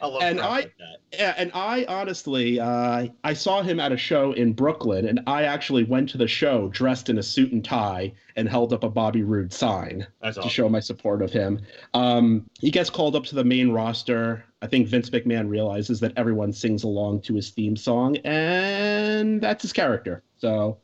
[0.00, 0.72] I and I, like
[1.12, 5.44] yeah, and I honestly, uh, I saw him at a show in Brooklyn, and I
[5.44, 8.88] actually went to the show dressed in a suit and tie and held up a
[8.88, 10.50] Bobby Roode sign That's to awesome.
[10.50, 11.60] show my support of him.
[11.94, 14.44] Um, he gets called up to the main roster.
[14.62, 19.62] I think Vince McMahon realizes that everyone sings along to his theme song, and that's
[19.62, 20.22] his character.
[20.38, 20.78] So,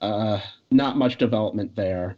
[0.00, 2.16] uh, not much development there.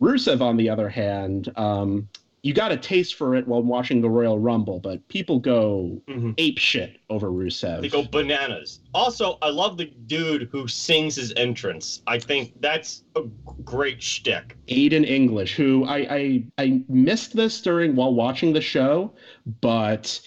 [0.00, 2.08] Rusev, on the other hand, um,
[2.42, 6.30] you got a taste for it while watching the Royal Rumble, but people go mm-hmm.
[6.38, 7.82] ape shit over Rusev.
[7.82, 8.80] They go bananas.
[8.94, 12.02] Also, I love the dude who sings his entrance.
[12.06, 13.22] I think that's a
[13.64, 14.56] great shtick.
[14.68, 19.12] Aiden English, who I I, I missed this during while watching the show,
[19.60, 20.20] but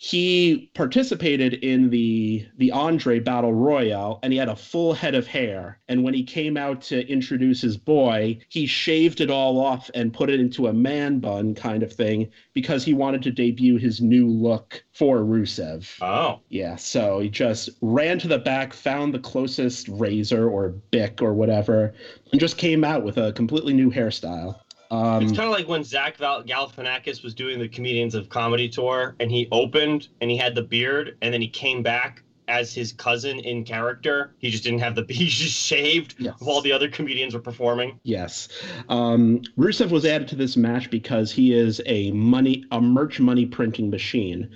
[0.00, 5.26] he participated in the the Andre Battle Royale and he had a full head of
[5.26, 5.80] hair.
[5.88, 10.14] And when he came out to introduce his boy, he shaved it all off and
[10.14, 14.00] put it into a man bun kind of thing because he wanted to debut his
[14.00, 15.98] new look for Rusev.
[16.00, 16.40] Oh.
[16.48, 21.34] Yeah, so he just ran to the back, found the closest razor or bic or
[21.34, 21.92] whatever,
[22.30, 24.60] and just came out with a completely new hairstyle.
[24.90, 28.68] Um, it's kind of like when Zach Val- Galifianakis was doing the Comedians of Comedy
[28.68, 32.74] tour, and he opened and he had the beard, and then he came back as
[32.74, 34.32] his cousin in character.
[34.38, 36.34] He just didn't have the he just shaved yes.
[36.40, 38.00] while the other comedians were performing.
[38.02, 38.48] Yes,
[38.88, 43.46] um, Rusev was added to this match because he is a money a merch money
[43.46, 44.50] printing machine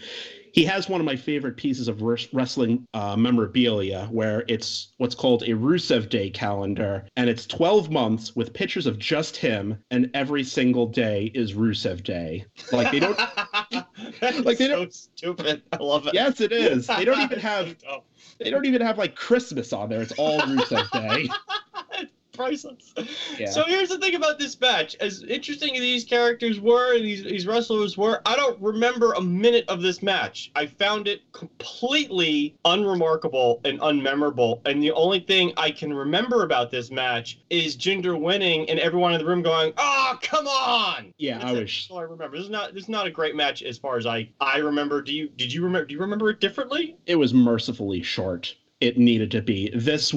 [0.52, 5.42] he has one of my favorite pieces of wrestling uh, memorabilia where it's what's called
[5.42, 10.44] a Rusev Day calendar, and it's 12 months with pictures of just him, and every
[10.44, 12.44] single day is Rusev Day.
[12.70, 13.18] Like they don't.
[14.44, 14.94] like they so don't.
[14.94, 15.62] Stupid.
[15.72, 16.14] I love it.
[16.14, 16.86] Yes, it is.
[16.86, 17.74] They don't even have.
[18.38, 20.02] They don't even have like Christmas on there.
[20.02, 21.28] It's all Rusev Day
[22.32, 22.92] priceless.
[23.38, 23.50] Yeah.
[23.50, 27.22] So here's the thing about this match: as interesting as these characters were and these
[27.22, 30.50] these wrestlers were, I don't remember a minute of this match.
[30.54, 34.60] I found it completely unremarkable and unmemorable.
[34.66, 39.12] And the only thing I can remember about this match is Jinder winning and everyone
[39.12, 41.88] in the room going, "Oh, come on!" Yeah, That's I wish.
[41.88, 42.36] So I remember.
[42.36, 45.02] This is not this is not a great match as far as I I remember.
[45.02, 45.86] Do you did you remember?
[45.86, 46.96] Do you remember it differently?
[47.06, 49.70] It was mercifully short it needed to be.
[49.74, 50.12] This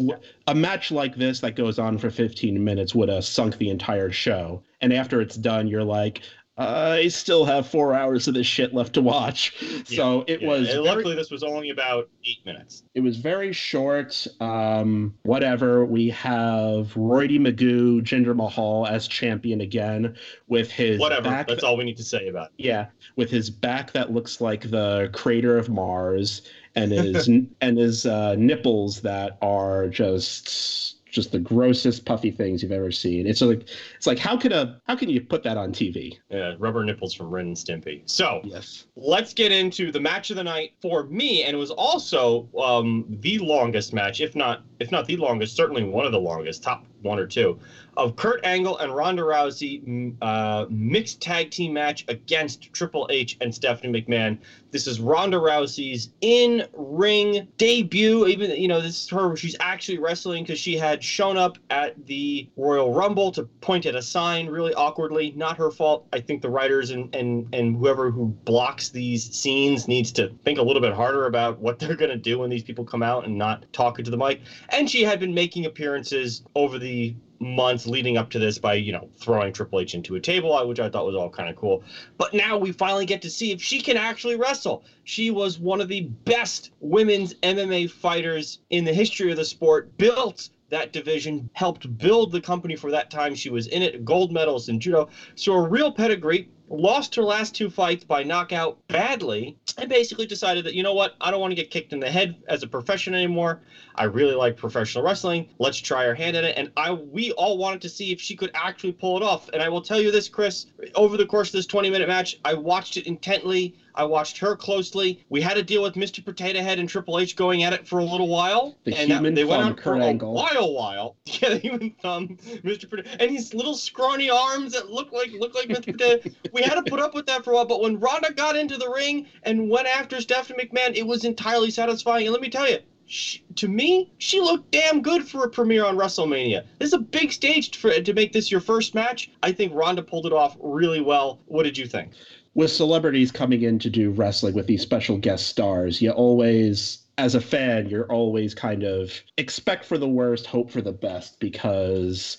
[0.48, 4.12] a match like this that goes on for 15 minutes would have sunk the entire
[4.12, 4.64] show.
[4.82, 6.22] And after it's done, you're like,
[6.58, 9.54] I still have four hours of this shit left to watch.
[9.62, 10.48] Yeah, so it yeah.
[10.48, 10.68] was.
[10.68, 12.84] Very, luckily, this was only about eight minutes.
[12.96, 14.26] It was very short.
[14.40, 15.86] Um, whatever.
[15.86, 20.16] We have Roydy Magoo, Jinder Mahal as champion again
[20.48, 21.00] with his.
[21.00, 21.30] Whatever.
[21.30, 22.64] Back That's all we need to say about it.
[22.64, 26.42] Yeah, with his back that looks like the crater of Mars
[26.76, 32.74] and his and his uh, nipples that are just just the grossest puffy things you've
[32.74, 33.26] ever seen.
[33.26, 36.18] It's like it's like how could a how can you put that on TV?
[36.30, 38.02] Yeah, rubber nipples from Ren and Stimpy.
[38.06, 41.72] So yes, let's get into the match of the night for me, and it was
[41.72, 46.20] also um, the longest match, if not if not the longest, certainly one of the
[46.20, 47.58] longest, top one or two
[47.98, 53.54] of Kurt Angle and Ronda Rousey uh, mixed tag team match against Triple H and
[53.54, 54.38] Stephanie McMahon.
[54.72, 58.28] This is Ronda Rousey's in ring debut.
[58.28, 59.36] Even you know this is her.
[59.38, 63.96] She's actually wrestling because she had shown up at the Royal Rumble to point at
[63.96, 65.32] a sign really awkwardly.
[65.32, 66.06] Not her fault.
[66.12, 70.58] I think the writers and and and whoever who blocks these scenes needs to think
[70.58, 73.38] a little bit harder about what they're gonna do when these people come out and
[73.38, 74.42] not talking to the mic.
[74.70, 78.92] And she had been making appearances over the months leading up to this by you
[78.92, 81.84] know throwing Triple H into a table, which I thought was all kind of cool.
[82.18, 84.84] But now we finally get to see if she can actually wrestle.
[85.04, 89.98] She was one of the best women's MMA fighters in the history of the sport.
[89.98, 93.36] Built that division, helped build the company for that time.
[93.36, 95.08] She was in it, gold medals in judo.
[95.36, 100.64] So a real pedigree lost her last two fights by knockout badly, and basically decided
[100.66, 102.68] that, you know what, I don't want to get kicked in the head as a
[102.68, 103.62] profession anymore.
[103.96, 105.50] I really like professional wrestling.
[105.60, 106.58] Let's try our hand at it.
[106.58, 109.50] And I we all wanted to see if she could actually pull it off.
[109.54, 112.40] And I will tell you this, Chris, over the course of this 20 minute match,
[112.46, 113.76] I watched it intently.
[113.96, 115.24] I watched her closely.
[115.30, 116.24] We had to deal with Mr.
[116.24, 118.76] Potato Head and Triple H going at it for a little while.
[118.84, 120.32] The and human they went on for angle.
[120.32, 121.16] a while, while.
[121.26, 122.90] Yeah, the human thumb, Mr.
[122.90, 125.92] Potato, and his little scrawny arms that look like look like Mr.
[125.92, 126.30] Potato.
[126.52, 127.66] we had to put up with that for a while.
[127.66, 131.72] But when Ronda got into the ring and went after Stephanie McMahon, it was entirely
[131.72, 132.26] satisfying.
[132.26, 135.86] And let me tell you, she, to me, she looked damn good for a premiere
[135.86, 136.64] on WrestleMania.
[136.80, 139.30] This is a big stage for to make this your first match.
[139.44, 141.40] I think Ronda pulled it off really well.
[141.46, 142.14] What did you think?
[142.56, 147.36] With celebrities coming in to do wrestling with these special guest stars, you always as
[147.36, 152.38] a fan, you're always kind of expect for the worst, hope for the best because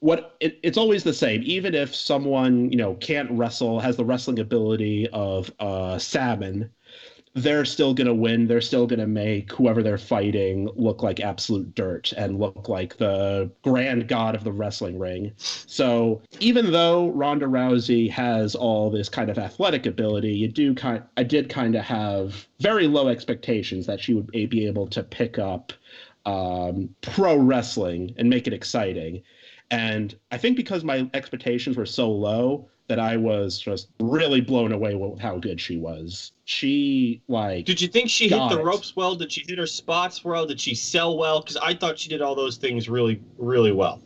[0.00, 1.42] what it, it's always the same.
[1.44, 6.70] Even if someone you know can't wrestle, has the wrestling ability of uh, salmon,
[7.34, 8.46] they're still going to win.
[8.46, 12.96] They're still going to make whoever they're fighting look like absolute dirt and look like
[12.96, 15.32] the grand god of the wrestling ring.
[15.36, 21.02] So even though Ronda Rousey has all this kind of athletic ability, you do kind.
[21.16, 25.38] I did kind of have very low expectations that she would be able to pick
[25.38, 25.72] up
[26.26, 29.22] um, pro wrestling and make it exciting.
[29.70, 34.72] And I think because my expectations were so low, that I was just really blown
[34.72, 36.32] away with how good she was.
[36.44, 37.64] She like.
[37.64, 38.64] Did you think she hit the it.
[38.64, 39.14] ropes well?
[39.14, 40.46] Did she hit her spots well?
[40.46, 41.40] Did she sell well?
[41.40, 44.02] Because I thought she did all those things really, really well.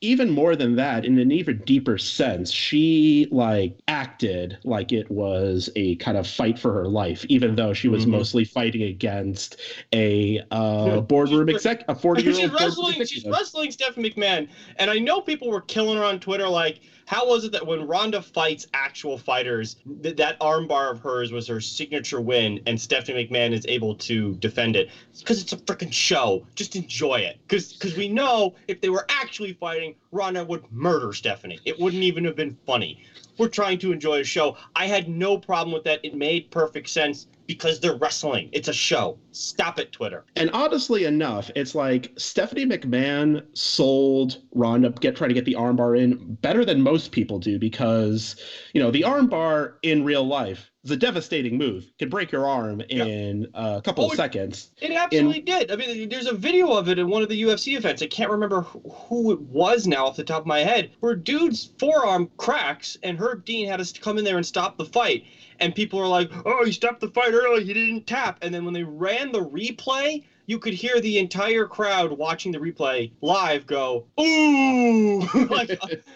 [0.00, 5.70] Even more than that, in an even deeper sense, she like acted like it was
[5.76, 8.12] a kind of fight for her life, even though she was mm-hmm.
[8.12, 9.60] mostly fighting against
[9.92, 12.40] a uh, boardroom exec, a forty-year-old.
[12.40, 13.04] She's wrestling.
[13.04, 17.26] She's wrestling Stephanie McMahon, and I know people were killing her on Twitter like how
[17.26, 21.60] was it that when Ronda fights actual fighters, th- that armbar of hers was her
[21.60, 24.90] signature win, and Stephanie McMahon is able to defend it?
[25.18, 26.46] Because it's a freaking show.
[26.54, 27.36] Just enjoy it.
[27.48, 31.58] Because because we know if they were actually fighting, Ronda would murder Stephanie.
[31.64, 33.02] It wouldn't even have been funny.
[33.38, 34.56] We're trying to enjoy a show.
[34.76, 35.98] I had no problem with that.
[36.04, 38.48] It made perfect sense because they're wrestling.
[38.52, 39.18] It's a show.
[39.32, 40.24] Stop it, Twitter.
[40.36, 45.98] And honestly enough, it's like Stephanie McMahon sold Ronda get trying to get the armbar
[45.98, 48.36] in better than most people do because,
[48.72, 51.90] you know, the armbar in real life is a devastating move.
[51.98, 54.70] Can break your arm in a couple oh, of seconds.
[54.80, 55.72] It absolutely in, did.
[55.72, 58.00] I mean, there's a video of it in one of the UFC events.
[58.00, 61.72] I can't remember who it was now off the top of my head, where dude's
[61.80, 65.24] forearm cracks and Herb Dean had to come in there and stop the fight
[65.60, 67.64] and people are like, "Oh, he stopped the fight early.
[67.64, 71.64] He didn't tap." And then when they ran the replay, you could hear the entire
[71.66, 75.68] crowd watching the replay live go, "Ooh!" like,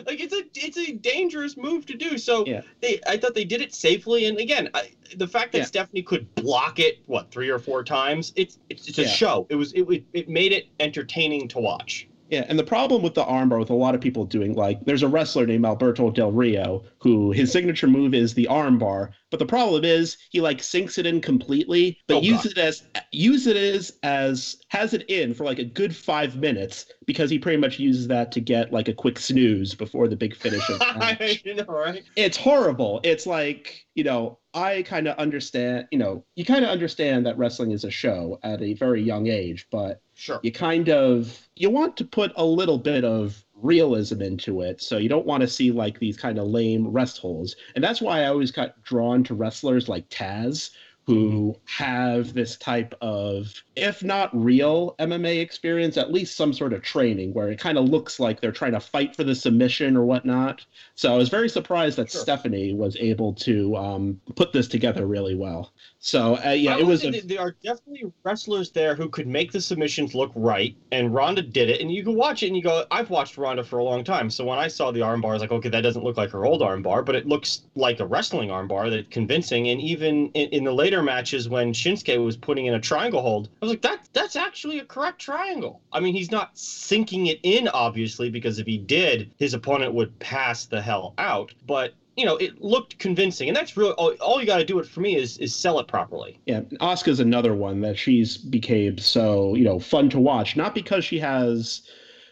[0.06, 2.18] like it's a it's a dangerous move to do.
[2.18, 2.62] So yeah.
[2.80, 4.26] they, I thought they did it safely.
[4.26, 5.64] And again, I, the fact that yeah.
[5.64, 9.08] Stephanie could block it what three or four times, it's it's, it's a yeah.
[9.08, 9.46] show.
[9.50, 12.08] It was it it made it entertaining to watch.
[12.34, 15.04] Yeah, and the problem with the armbar, with a lot of people doing like, there's
[15.04, 19.46] a wrestler named Alberto Del Rio who his signature move is the armbar, but the
[19.46, 22.82] problem is he like sinks it in completely, but oh, uses it as
[23.12, 27.38] use it as as has it in for like a good five minutes because he
[27.38, 30.80] pretty much uses that to get like a quick snooze before the big finish of
[30.80, 31.42] the match.
[31.44, 32.02] you know, right?
[32.16, 32.98] It's horrible.
[33.04, 37.36] It's like you know I kind of understand, you know, you kind of understand that
[37.36, 40.38] wrestling is a show at a very young age, but sure.
[40.44, 44.80] you kind of you want to put a little bit of realism into it.
[44.80, 47.56] So you don't want to see like these kind of lame rest holds.
[47.74, 50.70] And that's why I always got drawn to wrestlers like Taz,
[51.06, 56.82] who have this type of, if not real MMA experience, at least some sort of
[56.82, 60.04] training where it kind of looks like they're trying to fight for the submission or
[60.04, 60.64] whatnot.
[60.94, 62.22] So I was very surprised that sure.
[62.22, 65.72] Stephanie was able to um, put this together really well.
[66.04, 67.02] So uh, yeah, it was.
[67.02, 67.12] A...
[67.12, 71.70] There are definitely wrestlers there who could make the submissions look right, and Ronda did
[71.70, 71.80] it.
[71.80, 74.28] And you can watch it, and you go, "I've watched Ronda for a long time."
[74.28, 76.44] So when I saw the armbar, I was like, "Okay, that doesn't look like her
[76.44, 80.64] old armbar, but it looks like a wrestling armbar that's convincing." And even in, in,
[80.64, 84.06] the later matches, when Shinsuke was putting in a triangle hold, I was like, "That
[84.12, 88.66] that's actually a correct triangle." I mean, he's not sinking it in, obviously, because if
[88.66, 91.54] he did, his opponent would pass the hell out.
[91.66, 94.78] But you know, it looked convincing, and that's really all, all you got to do
[94.78, 96.40] it for me is is sell it properly.
[96.46, 101.04] Yeah, Asuka's another one that she's became so you know fun to watch, not because
[101.04, 101.82] she has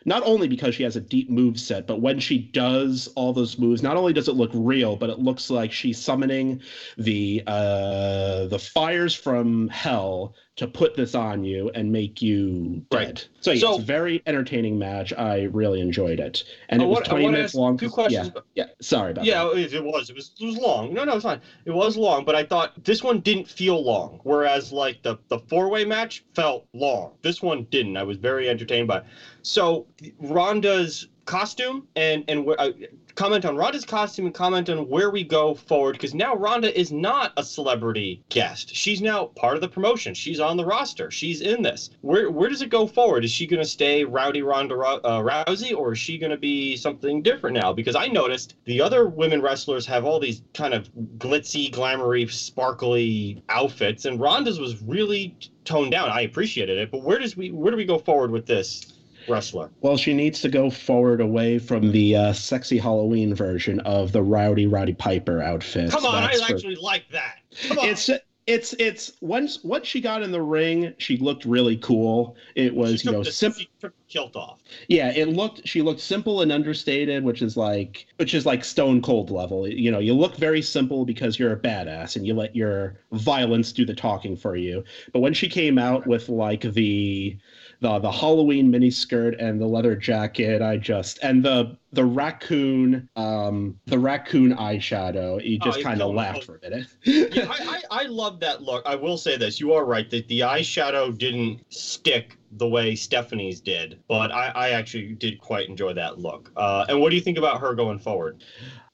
[0.05, 3.59] not only because she has a deep move set, but when she does all those
[3.59, 6.61] moves, not only does it look real, but it looks like she's summoning
[6.99, 12.99] the uh, the fires from hell to put this on you and make you dead.
[12.99, 13.29] Right.
[13.41, 15.13] So, yeah, so, it's a very entertaining match.
[15.15, 17.79] I really enjoyed it, and it was twenty minutes long.
[17.79, 18.31] Two questions.
[18.35, 18.73] Yeah, yeah.
[18.81, 19.57] Sorry about yeah, that.
[19.57, 20.11] Yeah, it was.
[20.11, 20.33] It was.
[20.39, 20.93] It was long.
[20.93, 21.41] No, no, it's fine.
[21.65, 24.21] It was long, but I thought this one didn't feel long.
[24.25, 27.13] Whereas like the the four way match felt long.
[27.23, 27.97] This one didn't.
[27.97, 28.99] I was very entertained by.
[28.99, 29.05] It.
[29.43, 29.87] So
[30.19, 32.71] Ronda's costume and and uh,
[33.15, 36.91] comment on Ronda's costume and comment on where we go forward because now Ronda is
[36.91, 38.75] not a celebrity guest.
[38.75, 40.15] She's now part of the promotion.
[40.15, 41.11] She's on the roster.
[41.11, 41.91] She's in this.
[42.01, 43.25] Where where does it go forward?
[43.25, 46.77] Is she going to stay Rowdy Ronda uh, Rousey or is she going to be
[46.77, 47.73] something different now?
[47.73, 53.43] Because I noticed the other women wrestlers have all these kind of glitzy, glamoury, sparkly
[53.49, 56.09] outfits, and Ronda's was really toned down.
[56.09, 58.93] I appreciated it, but where does we where do we go forward with this?
[59.29, 59.71] Wrestler.
[59.81, 64.23] Well, she needs to go forward away from the uh, sexy Halloween version of the
[64.23, 65.91] Rowdy Roddy Piper outfit.
[65.91, 66.55] Come on, That's I for...
[66.55, 67.39] actually like that.
[67.69, 67.89] Come on.
[67.89, 68.11] It's
[68.47, 72.37] it's it's once once she got in the ring, she looked really cool.
[72.57, 73.63] It was you know simple.
[74.09, 74.61] Kilt off.
[74.89, 75.67] Yeah, it looked.
[75.67, 79.69] She looked simple and understated, which is like which is like Stone Cold level.
[79.69, 83.73] You know, you look very simple because you're a badass and you let your violence
[83.73, 84.83] do the talking for you.
[85.13, 87.39] But when she came out with like the
[87.83, 90.63] the the Halloween miniskirt and the leather jacket.
[90.63, 95.45] I just and the the raccoon um the raccoon eyeshadow.
[95.45, 96.87] You just oh, kind of laughed for a minute.
[97.05, 98.87] yeah, I, I I love that look.
[98.87, 103.61] I will say this: you are right that the eyeshadow didn't stick the way Stephanie's
[103.61, 106.53] did, but I, I actually did quite enjoy that look.
[106.57, 108.45] Uh, and what do you think about her going forward?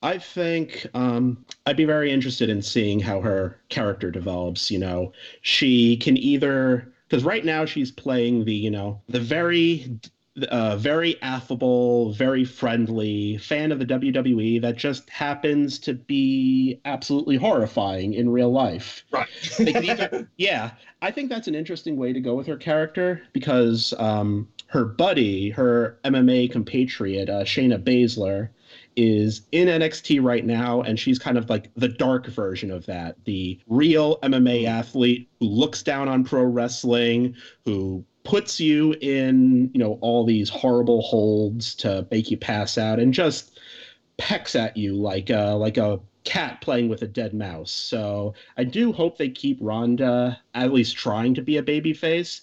[0.01, 4.71] I think um, I'd be very interested in seeing how her character develops.
[4.71, 5.13] You know,
[5.43, 9.99] she can either because right now she's playing the you know the very
[10.51, 17.37] a very affable, very friendly fan of the WWE that just happens to be absolutely
[17.37, 19.05] horrifying in real life.
[19.11, 19.27] Right.
[19.61, 24.49] either, yeah, I think that's an interesting way to go with her character because um,
[24.67, 28.51] her buddy, her MMA compatriot, uh, Shayna Baszler,
[28.99, 33.15] is in NXT right now, and she's kind of like the dark version of that.
[33.25, 37.35] The real MMA athlete who looks down on pro wrestling,
[37.65, 42.99] who puts you in, you know, all these horrible holds to make you pass out
[42.99, 43.59] and just
[44.17, 47.71] pecks at you like a, like a cat playing with a dead mouse.
[47.71, 52.43] So I do hope they keep Ronda at least trying to be a baby face.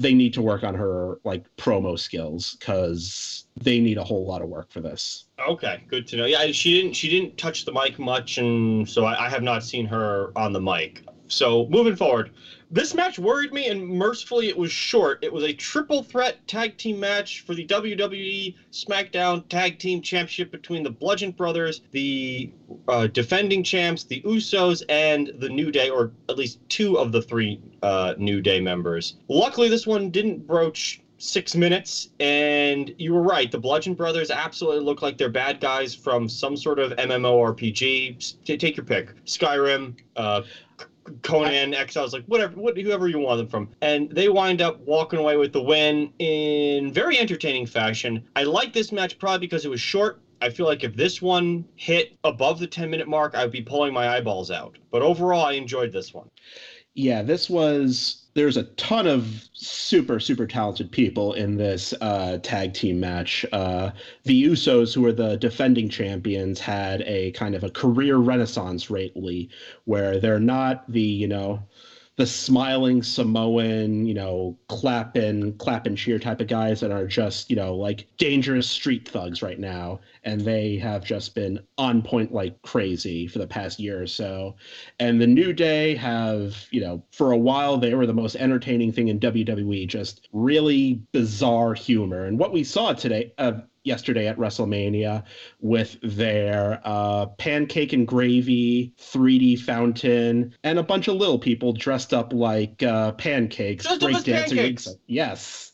[0.00, 4.40] They need to work on her like promo skills because they need a whole lot
[4.40, 5.26] of work for this.
[5.46, 6.24] Okay, good to know.
[6.24, 9.62] Yeah, she didn't she didn't touch the mic much, and so I, I have not
[9.62, 11.02] seen her on the mic.
[11.28, 12.30] So moving forward,
[12.70, 15.18] this match worried me, and mercifully, it was short.
[15.22, 20.50] It was a triple threat tag team match for the WWE SmackDown Tag Team Championship
[20.50, 22.50] between the Bludgeon Brothers, the
[22.88, 27.20] uh, defending champs, the Usos, and the New Day, or at least two of the
[27.20, 29.16] three uh, New Day members.
[29.28, 33.50] Luckily, this one didn't broach six minutes, and you were right.
[33.50, 38.34] The Bludgeon Brothers absolutely look like they're bad guys from some sort of MMORPG.
[38.44, 40.42] Take your pick: Skyrim, uh,
[41.22, 43.68] Conan, Exiles, like whatever, whoever you want them from.
[43.80, 48.24] And they wind up walking away with the win in very entertaining fashion.
[48.36, 50.20] I like this match probably because it was short.
[50.42, 53.92] I feel like if this one hit above the 10 minute mark, I'd be pulling
[53.92, 54.78] my eyeballs out.
[54.90, 56.30] But overall, I enjoyed this one.
[56.94, 62.74] Yeah, this was there's a ton of super super talented people in this uh, tag
[62.74, 63.44] team match.
[63.52, 63.90] Uh,
[64.24, 69.48] the Usos, who are the defending champions, had a kind of a career renaissance lately,
[69.84, 71.62] where they're not the you know
[72.20, 77.06] the smiling Samoan, you know, clap and clap and cheer type of guys that are
[77.06, 80.00] just, you know, like dangerous street thugs right now.
[80.24, 84.56] And they have just been on point like crazy for the past year or so.
[84.98, 88.92] And the New Day have, you know, for a while they were the most entertaining
[88.92, 92.26] thing in WWE, just really bizarre humor.
[92.26, 95.24] And what we saw today, uh, yesterday at WrestleMania
[95.60, 102.12] with their uh, pancake and gravy 3D fountain and a bunch of little people dressed
[102.12, 104.96] up like uh, pancakes, breakdancing.
[105.06, 105.72] Yes.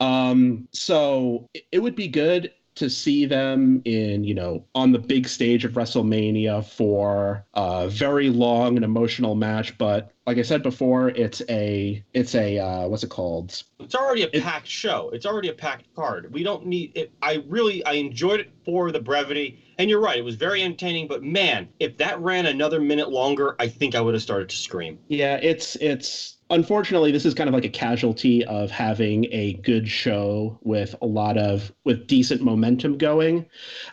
[0.00, 5.28] Um, so it would be good to see them in, you know, on the big
[5.28, 9.76] stage of WrestleMania for a very long and emotional match.
[9.78, 13.62] But like I said before, it's a it's a uh, what's it called?
[13.80, 15.10] It's already a packed show.
[15.12, 16.32] It's already a packed card.
[16.32, 17.10] We don't need it.
[17.22, 19.58] I really I enjoyed it for the brevity.
[19.78, 21.06] And you're right, it was very entertaining.
[21.06, 24.56] But man, if that ran another minute longer, I think I would have started to
[24.56, 24.98] scream.
[25.08, 29.88] Yeah, it's it's unfortunately this is kind of like a casualty of having a good
[29.88, 33.44] show with a lot of with decent momentum going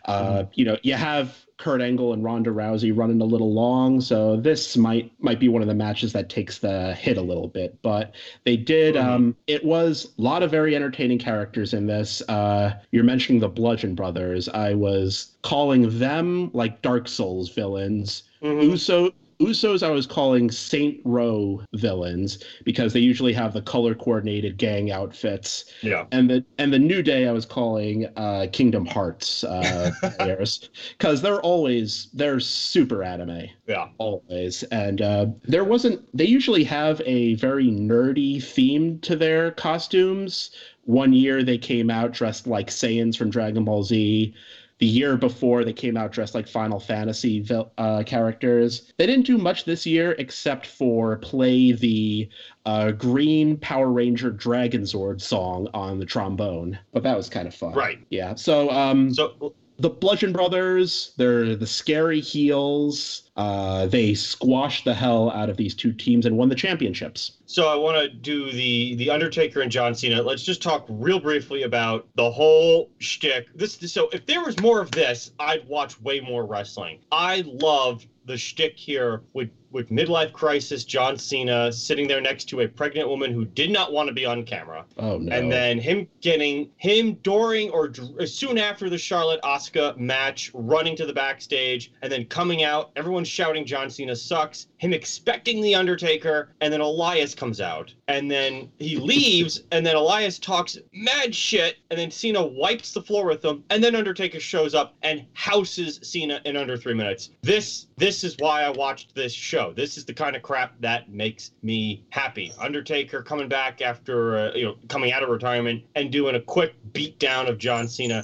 [0.05, 0.51] uh, mm-hmm.
[0.53, 4.75] you know you have Kurt Angle and Ronda Rousey running a little long, so this
[4.75, 7.81] might might be one of the matches that takes the hit a little bit.
[7.81, 8.95] But they did.
[8.95, 9.09] Mm-hmm.
[9.09, 12.21] Um, it was a lot of very entertaining characters in this.
[12.27, 14.49] Uh, you're mentioning the Bludgeon Brothers.
[14.49, 18.23] I was calling them like Dark Souls villains.
[18.41, 18.71] Mm-hmm.
[18.71, 19.13] Uso
[19.43, 24.91] Usos I was calling Saint Row villains because they usually have the color coordinated gang
[24.91, 25.65] outfits.
[25.81, 26.05] Yeah.
[26.11, 31.21] And the and the New Day I was calling uh, Kingdom Hearts uh, players because
[31.21, 33.47] they're always they're super anime.
[33.67, 33.89] Yeah.
[33.97, 34.63] Always.
[34.63, 40.51] And uh, there wasn't they usually have a very nerdy theme to their costumes.
[40.85, 44.33] One year they came out dressed like Saiyans from Dragon Ball Z
[44.79, 47.45] the year before they came out dressed like Final Fantasy
[47.77, 48.91] uh, characters.
[48.97, 52.29] They didn't do much this year except for play the
[52.65, 57.55] uh, Green Power Ranger Dragon Zord song on the trombone, but that was kind of
[57.55, 57.73] fun.
[57.73, 57.99] Right.
[58.09, 58.35] Yeah.
[58.35, 59.53] So, um, so
[59.83, 63.29] the Bludgeon Brothers, they're the scary heels.
[63.35, 67.33] Uh, they squashed the hell out of these two teams and won the championships.
[67.47, 70.21] So I want to do the the Undertaker and John Cena.
[70.21, 73.47] Let's just talk real briefly about the whole shtick.
[73.53, 76.99] This so if there was more of this, I'd watch way more wrestling.
[77.11, 82.61] I love the shtick here with with midlife crisis John Cena sitting there next to
[82.61, 84.85] a pregnant woman who did not want to be on camera.
[84.97, 85.35] Oh no!
[85.35, 90.95] And then him getting him during or uh, soon after the Charlotte Asuka match, running
[90.95, 92.91] to the backstage and then coming out.
[92.95, 97.93] Everyone shouting John Cena sucks, him expecting The Undertaker, and then Elias comes out.
[98.07, 103.01] And then he leaves, and then Elias talks mad shit, and then Cena wipes the
[103.01, 107.31] floor with him, and then Undertaker shows up and houses Cena in under three minutes.
[107.41, 109.62] This this is why I watched this show.
[109.71, 112.51] This is the kind of crap that makes me happy.
[112.59, 116.73] Undertaker coming back after uh, you know coming out of retirement and doing a quick
[116.91, 118.23] beatdown of John Cena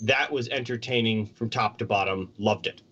[0.00, 2.30] that was entertaining from top to bottom.
[2.38, 2.82] Loved it.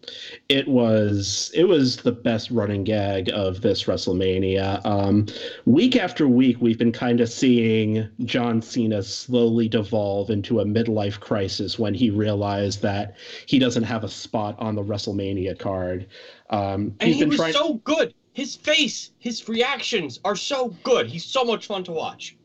[0.48, 4.84] It was it was the best running gag of this WrestleMania.
[4.84, 5.26] Um,
[5.64, 11.20] week after week, we've been kind of seeing John Cena slowly devolve into a midlife
[11.20, 13.16] crisis when he realized that
[13.46, 16.06] he doesn't have a spot on the WrestleMania card.
[16.50, 18.14] Um, and he was trying- so good.
[18.32, 21.06] His face, his reactions are so good.
[21.06, 22.36] He's so much fun to watch.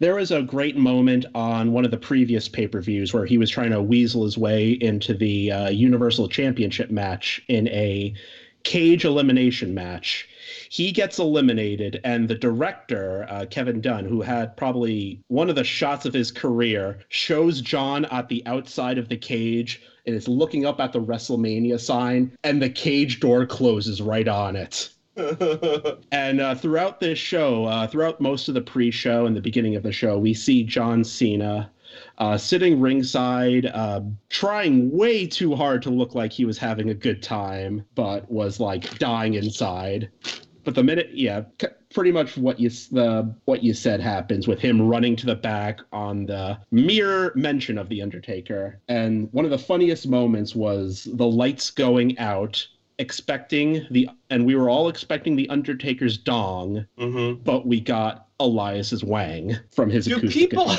[0.00, 3.36] There was a great moment on one of the previous pay per views where he
[3.36, 8.14] was trying to weasel his way into the uh, Universal Championship match in a
[8.64, 10.28] cage elimination match.
[10.70, 15.64] He gets eliminated, and the director, uh, Kevin Dunn, who had probably one of the
[15.64, 20.64] shots of his career, shows John at the outside of the cage and it's looking
[20.64, 24.88] up at the WrestleMania sign, and the cage door closes right on it.
[26.12, 29.82] and uh, throughout this show, uh, throughout most of the pre-show and the beginning of
[29.82, 31.70] the show, we see John Cena
[32.16, 34.00] uh, sitting ringside, uh,
[34.30, 38.60] trying way too hard to look like he was having a good time, but was
[38.60, 40.08] like dying inside.
[40.64, 44.60] But the minute, yeah, c- pretty much what you the what you said happens with
[44.60, 48.80] him running to the back on the mere mention of the Undertaker.
[48.88, 52.66] And one of the funniest moments was the lights going out
[52.98, 57.42] expecting the and we were all expecting the Undertaker's dong, mm-hmm.
[57.42, 60.70] but we got Elias's wang from his do acoustic people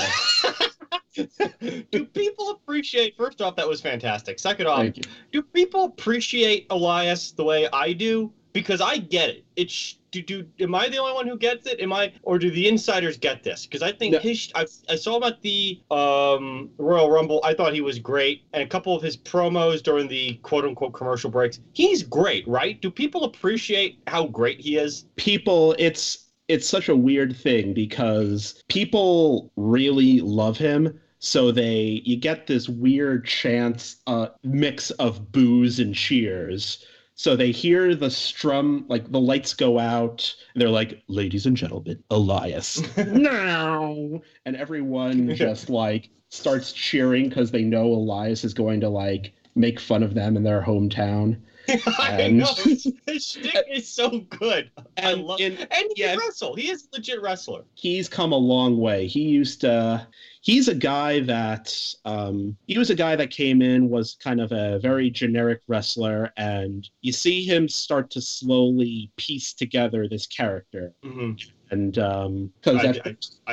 [1.92, 4.88] do people appreciate first off that was fantastic second off
[5.32, 9.46] do people appreciate elias the way i do because I get it.
[9.56, 11.80] It's do, do am I the only one who gets it?
[11.80, 13.66] Am I or do the insiders get this?
[13.66, 14.20] Because I think no.
[14.20, 17.42] his I, I saw him at the um, Royal Rumble.
[17.44, 20.94] I thought he was great, and a couple of his promos during the quote unquote
[20.94, 21.60] commercial breaks.
[21.74, 22.82] He's great, right?
[22.82, 25.06] Do people appreciate how great he is?
[25.16, 32.16] People, it's it's such a weird thing because people really love him so they you
[32.16, 36.86] get this weird chance uh, mix of boos and cheers
[37.20, 41.58] so they hear the strum, like the lights go out, and they're like, "Ladies and
[41.58, 48.80] gentlemen, Elias!" no, and everyone just like starts cheering because they know Elias is going
[48.80, 51.42] to like make fun of them in their hometown.
[52.00, 54.72] I and, know his shtick is so good.
[54.98, 56.56] And, I love, and, and he yeah, wrestle.
[56.56, 57.64] He is a legit wrestler.
[57.76, 59.08] He's come a long way.
[59.08, 60.08] He used to
[60.42, 64.52] he's a guy that um, he was a guy that came in was kind of
[64.52, 70.94] a very generic wrestler and you see him start to slowly piece together this character
[71.04, 71.34] mm-hmm.
[71.72, 72.98] And um because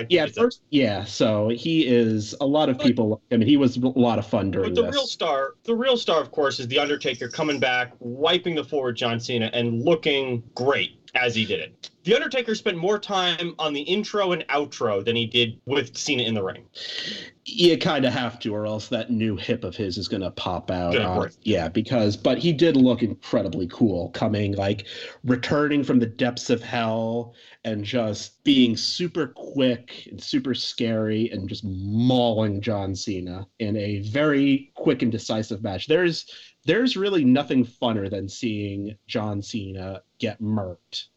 [0.08, 3.76] yeah first yeah so he is a lot of but, people i mean he was
[3.76, 4.94] a lot of fun during but the this.
[4.94, 8.86] real star the real star of course is the undertaker coming back wiping the floor
[8.86, 11.90] with john cena and looking great as he did it.
[12.04, 16.22] The Undertaker spent more time on the intro and outro than he did with Cena
[16.22, 16.64] in the ring.
[17.44, 20.30] You kind of have to, or else that new hip of his is going to
[20.30, 20.94] pop out.
[20.94, 24.86] Yeah, uh, yeah, because, but he did look incredibly cool coming, like
[25.24, 31.48] returning from the depths of hell and just being super quick and super scary and
[31.48, 35.88] just mauling John Cena in a very quick and decisive match.
[35.88, 36.26] There's
[36.66, 41.08] there's really nothing funner than seeing John Cena get murked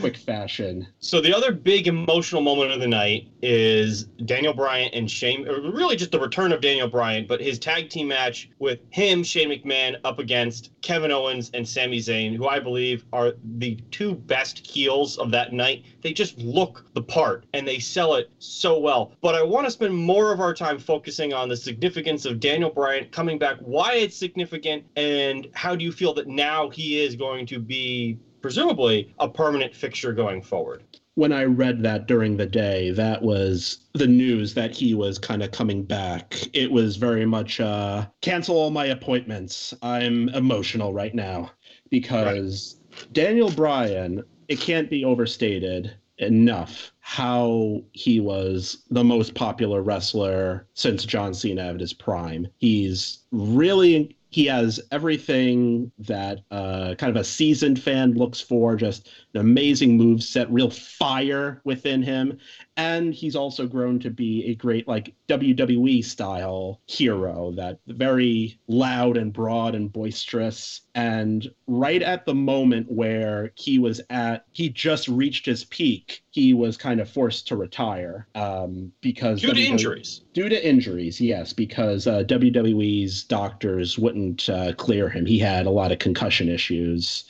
[0.00, 0.86] quick fashion.
[0.98, 5.96] So the other big emotional moment of the night is Daniel Bryan and Shane, really
[5.96, 9.96] just the return of Daniel Bryan, but his tag team match with him, Shane McMahon,
[10.04, 15.16] up against Kevin Owens and Sami Zayn, who I believe are the two best heels
[15.18, 15.84] of that night.
[16.02, 19.12] They just look the part and they sell it so well.
[19.20, 22.70] But I want to spend more of our time focusing on the significance of Daniel
[22.70, 27.16] Bryan coming back, why it's significant, and how do you feel that now he is
[27.16, 30.84] going to be presumably a permanent fixture going forward.
[31.16, 35.42] When I read that during the day, that was the news that he was kind
[35.42, 36.36] of coming back.
[36.52, 39.74] It was very much uh, cancel all my appointments.
[39.82, 41.50] I'm emotional right now
[41.90, 43.12] because right.
[43.12, 51.04] Daniel Bryan, it can't be overstated enough how he was the most popular wrestler since
[51.04, 52.46] John Cena at his prime.
[52.58, 59.08] He's really he has everything that uh, kind of a seasoned fan looks for just
[59.32, 62.36] an amazing move set real fire within him
[62.76, 69.16] and he's also grown to be a great like WWE style hero that very loud
[69.16, 70.82] and broad and boisterous.
[70.94, 76.52] And right at the moment where he was at he just reached his peak he
[76.52, 80.20] was kind of forced to retire um, because due WWE, to injuries.
[80.34, 85.24] Due to injuries yes because uh, wwe's doctors wouldn't uh, clear him.
[85.24, 87.24] He had a lot of concussion issues.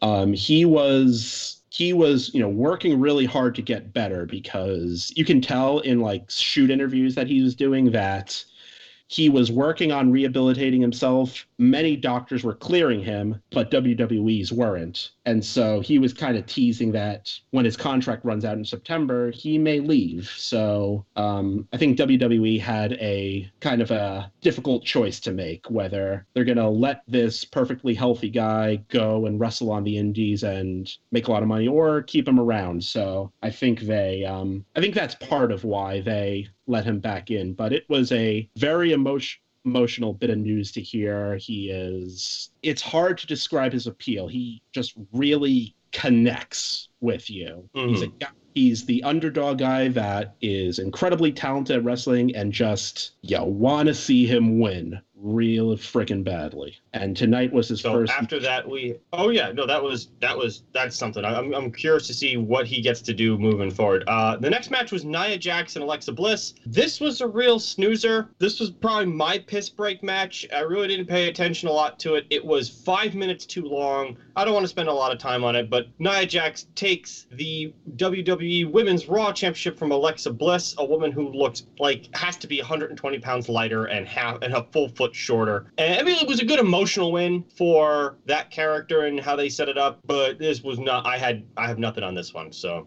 [0.00, 5.24] Um, he was he was you know working really hard to get better because you
[5.24, 8.42] can tell in like shoot interviews that he was doing that
[9.08, 11.46] he was working on rehabilitating himself.
[11.58, 15.10] Many doctors were clearing him, but WWE's weren't.
[15.26, 19.32] And so he was kind of teasing that when his contract runs out in September,
[19.32, 20.32] he may leave.
[20.36, 26.24] So um, I think WWE had a kind of a difficult choice to make whether
[26.32, 30.90] they're going to let this perfectly healthy guy go and wrestle on the indies and
[31.10, 32.84] make a lot of money or keep him around.
[32.84, 37.32] So I think they, um, I think that's part of why they let him back
[37.32, 37.52] in.
[37.52, 41.36] But it was a very emotion emotional bit of news to hear.
[41.36, 44.28] He is it's hard to describe his appeal.
[44.28, 47.68] He just really connects with you.
[47.74, 47.88] Mm-hmm.
[47.88, 48.08] He's a
[48.54, 53.94] he's the underdog guy that is incredibly talented at wrestling and just you want to
[53.94, 56.76] see him win real freaking badly.
[56.92, 58.12] And tonight was his so first.
[58.12, 61.24] After that, we oh yeah no that was that was that's something.
[61.24, 64.04] I'm I'm curious to see what he gets to do moving forward.
[64.06, 66.54] Uh, the next match was Nia Jax and Alexa Bliss.
[66.66, 68.30] This was a real snoozer.
[68.38, 70.46] This was probably my piss break match.
[70.54, 72.26] I really didn't pay attention a lot to it.
[72.30, 74.16] It was five minutes too long.
[74.36, 77.26] I don't want to spend a lot of time on it, but Nia Jax takes
[77.32, 82.46] the WWE Women's Raw Championship from Alexa Bliss, a woman who looks like has to
[82.46, 85.70] be 120 pounds lighter and half and a full foot shorter.
[85.78, 89.48] And I mean, it was a good emotional win for that character and how they
[89.48, 90.00] set it up.
[90.04, 91.06] But this was not.
[91.06, 91.44] I had.
[91.56, 92.52] I have nothing on this one.
[92.52, 92.86] So.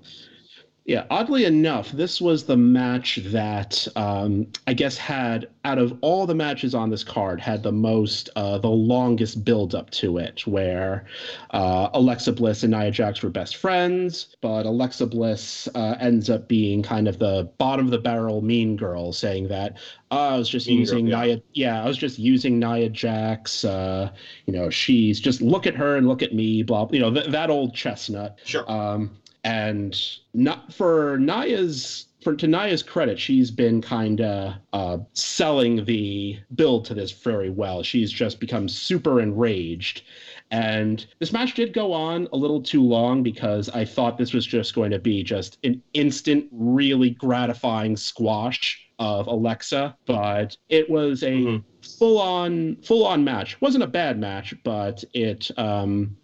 [0.90, 6.26] Yeah, oddly enough, this was the match that um, I guess had, out of all
[6.26, 10.48] the matches on this card, had the most, uh, the longest build up to it,
[10.48, 11.06] where
[11.52, 16.48] uh, Alexa Bliss and Nia Jax were best friends, but Alexa Bliss uh, ends up
[16.48, 19.78] being kind of the bottom of the barrel mean girl, saying that
[20.10, 21.36] oh, I was just mean using girl, yeah.
[21.36, 23.64] Nia, yeah, I was just using Nia Jax.
[23.64, 24.12] Uh,
[24.48, 27.28] you know, she's just look at her and look at me, blah, you know, th-
[27.28, 28.40] that old chestnut.
[28.44, 28.70] Sure.
[28.72, 30.00] Um, and
[30.34, 36.86] not for Nia's for to Nia's credit, she's been kind of uh, selling the build
[36.86, 37.82] to this very well.
[37.82, 40.04] She's just become super enraged.
[40.52, 44.46] And this match did go on a little too long because I thought this was
[44.46, 51.24] just going to be just an instant, really gratifying squash of Alexa, but it was
[51.24, 51.88] a mm-hmm.
[51.98, 53.60] full on full on match.
[53.62, 56.18] wasn't a bad match, but it um,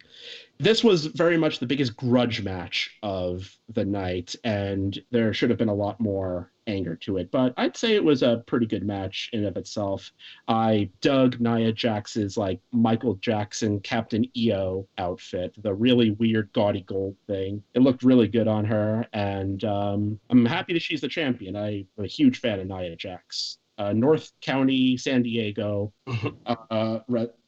[0.58, 5.58] this was very much the biggest grudge match of the night, and there should have
[5.58, 7.30] been a lot more anger to it.
[7.30, 10.10] But I'd say it was a pretty good match in of itself.
[10.48, 17.16] I dug Nia Jax's like Michael Jackson Captain EO outfit, the really weird gaudy gold
[17.26, 17.62] thing.
[17.74, 21.56] It looked really good on her, and um, I'm happy that she's the champion.
[21.56, 26.98] I'm a huge fan of Nia Jax uh, North County, San Diego, uh, uh,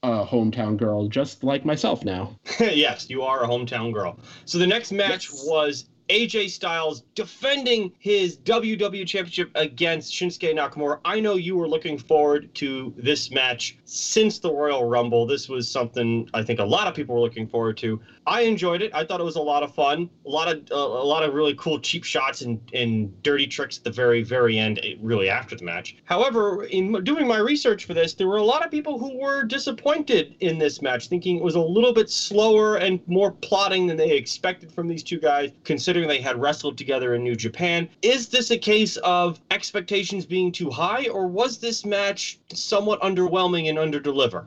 [0.02, 2.38] uh, hometown girl, just like myself now.
[2.60, 4.18] yes, you are a hometown girl.
[4.44, 5.44] So the next match yes.
[5.46, 11.00] was AJ Styles defending his WWE Championship against Shinsuke Nakamura.
[11.04, 15.26] I know you were looking forward to this match since the Royal Rumble.
[15.26, 18.00] This was something I think a lot of people were looking forward to.
[18.28, 18.90] I enjoyed it.
[18.94, 20.10] I thought it was a lot of fun.
[20.26, 23.78] A lot of uh, a lot of really cool cheap shots and, and dirty tricks
[23.78, 25.96] at the very very end, eh, really after the match.
[26.04, 29.44] However, in doing my research for this, there were a lot of people who were
[29.44, 33.96] disappointed in this match, thinking it was a little bit slower and more plotting than
[33.96, 37.88] they expected from these two guys, considering they had wrestled together in New Japan.
[38.02, 43.70] Is this a case of expectations being too high, or was this match somewhat underwhelming
[43.70, 44.44] and underdeliver?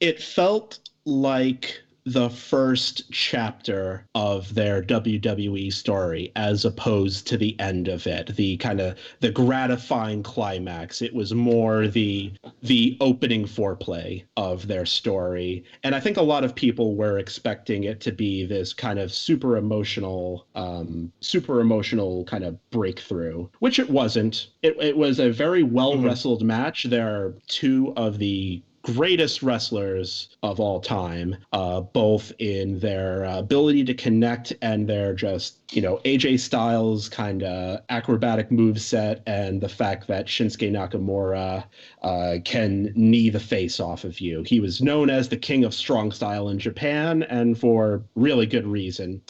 [0.00, 7.88] It felt like the first chapter of their WWE story as opposed to the end
[7.88, 8.34] of it.
[8.36, 11.02] The kind of the gratifying climax.
[11.02, 12.32] It was more the
[12.62, 15.64] the opening foreplay of their story.
[15.82, 19.12] And i think a lot of people were expecting it to be this kind of
[19.12, 24.48] super emotional um, super emotional kind of breakthrough which it wasn't.
[24.62, 26.48] It, it was a very well wrestled mm-hmm.
[26.48, 26.84] match.
[26.84, 33.38] There are two of the greatest wrestlers of all time, uh, both in their uh,
[33.38, 39.22] ability to connect and their just, you know, AJ Styles kind of acrobatic move set
[39.26, 41.64] and the fact that Shinsuke Nakamura
[42.02, 44.42] uh, can knee the face off of you.
[44.44, 48.66] He was known as the king of strong style in Japan and for really good
[48.66, 49.20] reason.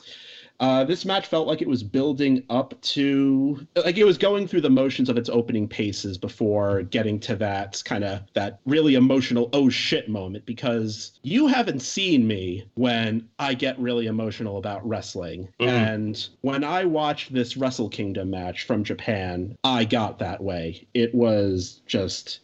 [0.60, 4.60] Uh, this match felt like it was building up to, like it was going through
[4.60, 9.48] the motions of its opening paces before getting to that kind of that really emotional
[9.54, 10.44] oh shit moment.
[10.44, 15.68] Because you haven't seen me when I get really emotional about wrestling, mm-hmm.
[15.68, 20.86] and when I watched this Wrestle Kingdom match from Japan, I got that way.
[20.92, 22.40] It was just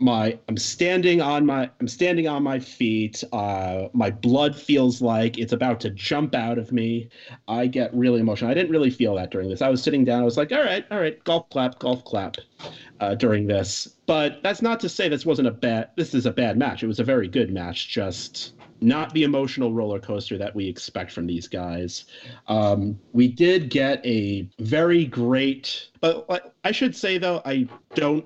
[0.00, 3.22] my I'm standing on my I'm standing on my feet.
[3.32, 7.08] Uh, my blood feels like it's about to jump out of me.
[7.46, 8.50] I get really emotional.
[8.50, 9.62] I didn't really feel that during this.
[9.62, 10.22] I was sitting down.
[10.22, 12.38] I was like, all right, all right, golf clap, golf clap,
[13.00, 13.86] uh, during this.
[14.06, 15.90] But that's not to say this wasn't a bad.
[15.96, 16.82] This is a bad match.
[16.82, 17.88] It was a very good match.
[17.88, 22.06] Just not the emotional roller coaster that we expect from these guys.
[22.48, 28.24] Um, we did get a very great, but I should say though, I don't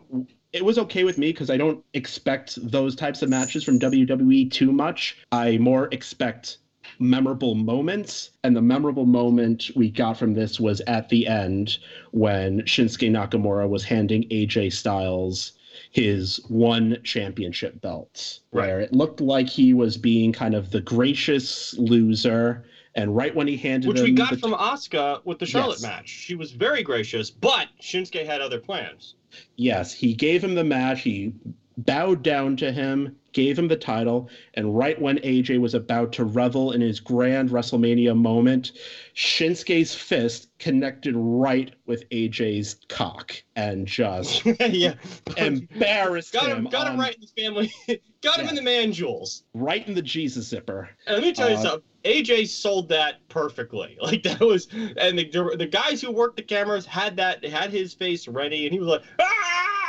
[0.55, 4.51] it was okay with me because I don't expect those types of matches from WWE
[4.51, 5.19] too much.
[5.33, 6.59] I more expect
[7.01, 8.31] memorable moments.
[8.45, 11.79] And the memorable moment we got from this was at the end
[12.13, 15.53] when Shinsuke Nakamura was handing AJ Styles
[15.91, 18.67] his one championship belt, right.
[18.67, 22.65] where it looked like he was being kind of the gracious loser.
[22.95, 24.39] And right when he handed him, which we got the...
[24.39, 25.83] from Asuka with the Charlotte yes.
[25.83, 29.17] match, she was very gracious, but Shinsuke had other plans.
[29.57, 31.03] Yes, he gave him the match.
[31.03, 31.33] He
[31.77, 36.25] bowed down to him, gave him the title, and right when AJ was about to
[36.25, 38.73] revel in his grand WrestleMania moment,
[39.15, 44.95] Shinsuke's fist connected right with AJ's cock and just yeah.
[45.37, 46.65] embarrassed got him.
[46.65, 47.73] Got him right in the family.
[48.23, 49.43] got him in the man jewels.
[49.53, 50.89] Right in the Jesus zipper.
[51.07, 51.83] And let me tell you uh, something.
[52.05, 53.99] AJ sold that perfectly.
[54.05, 54.69] Like that was,
[54.99, 58.73] and the, the guys who worked the cameras had that had his face ready, and
[58.75, 59.84] he was like, ah!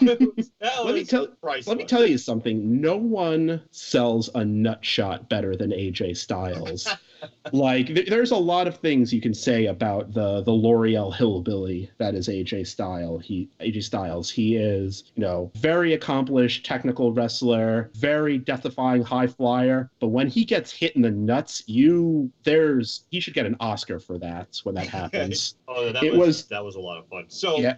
[0.00, 0.20] Let
[0.94, 1.66] me tell priceless.
[1.66, 2.80] let me tell you something.
[2.80, 6.88] No one sells a nut shot better than AJ Styles.
[7.52, 11.90] like th- there's a lot of things you can say about the the L'Oreal hillbilly
[11.98, 13.24] that is AJ Styles.
[13.24, 14.30] He AJ Styles.
[14.30, 19.90] He is you know very accomplished technical wrestler, very death-defying high flyer.
[20.00, 23.98] But when he gets hit in the nuts, you there's he should get an Oscar
[23.98, 25.56] for that when that happens.
[25.68, 27.24] oh, that it was, was, that was a lot of fun.
[27.28, 27.76] So yeah.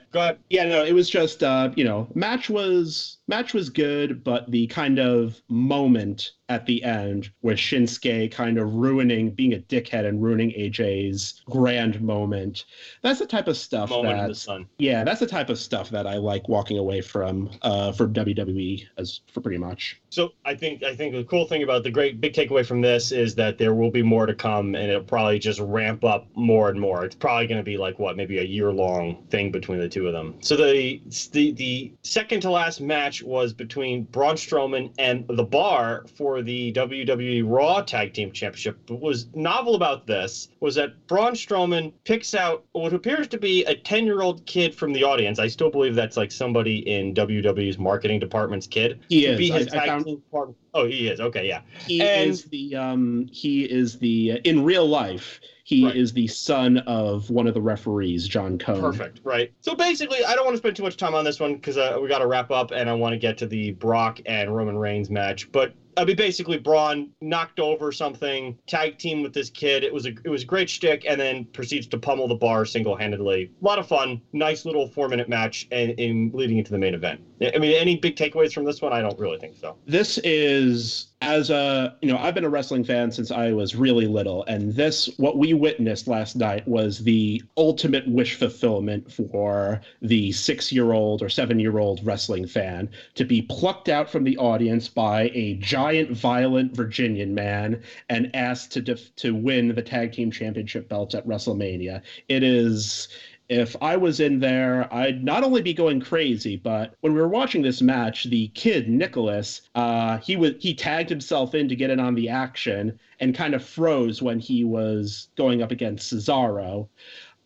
[0.51, 4.67] Yeah, no, it was just uh, you know match was match was good, but the
[4.67, 10.21] kind of moment at the end with Shinsuke kind of ruining, being a dickhead and
[10.21, 12.65] ruining AJ's grand moment.
[13.03, 14.67] That's the type of stuff moment that, in the sun.
[14.79, 18.85] Yeah, that's the type of stuff that I like walking away from uh, for WWE
[18.99, 20.00] as for pretty much.
[20.11, 23.13] So I think I think the cool thing about the great big takeaway from this
[23.13, 26.69] is that there will be more to come, and it'll probably just ramp up more
[26.69, 27.05] and more.
[27.05, 30.09] It's probably going to be like what maybe a year long thing between the two
[30.09, 30.35] of them.
[30.41, 31.01] So the
[31.31, 36.73] the the second to last match was between Braun Strowman and the Bar for the
[36.73, 38.91] WWE Raw Tag Team Championship.
[38.91, 43.63] What was novel about this was that Braun Strowman picks out what appears to be
[43.65, 45.39] a 10 year old kid from the audience.
[45.39, 48.99] I still believe that's like somebody in WWE's marketing department's kid.
[49.09, 49.39] He is.
[49.39, 50.55] Be his I, tag I team partner.
[50.75, 51.21] Oh, he is.
[51.21, 51.63] Okay, yeah.
[51.87, 52.31] He and...
[52.31, 55.41] is the um he is the uh, in real life
[55.71, 55.95] he right.
[55.95, 58.81] is the son of one of the referees, John Cone.
[58.81, 59.21] Perfect.
[59.23, 59.53] Right.
[59.61, 61.97] So basically, I don't want to spend too much time on this one because uh,
[62.03, 64.77] we got to wrap up, and I want to get to the Brock and Roman
[64.77, 65.51] Reigns match.
[65.53, 69.85] But I mean, basically, Braun knocked over something, tag team with this kid.
[69.85, 72.65] It was a it was a great shtick, and then proceeds to pummel the bar
[72.65, 73.51] single handedly.
[73.61, 76.95] A lot of fun, nice little four minute match, and in leading into the main
[76.95, 77.21] event.
[77.55, 78.93] I mean, any big takeaways from this one?
[78.93, 79.77] I don't really think so.
[79.87, 84.07] This is as a you know i've been a wrestling fan since i was really
[84.07, 90.33] little and this what we witnessed last night was the ultimate wish fulfillment for the
[90.33, 94.35] six year old or seven year old wrestling fan to be plucked out from the
[94.39, 95.80] audience by a giant
[96.11, 101.27] violent virginian man and asked to def- to win the tag team championship belts at
[101.27, 103.09] wrestlemania it is
[103.51, 107.29] if I was in there, I'd not only be going crazy, but when we were
[107.29, 111.91] watching this match, the kid Nicholas, uh, he was he tagged himself in to get
[111.91, 116.89] in on the action and kind of froze when he was going up against Cesaro.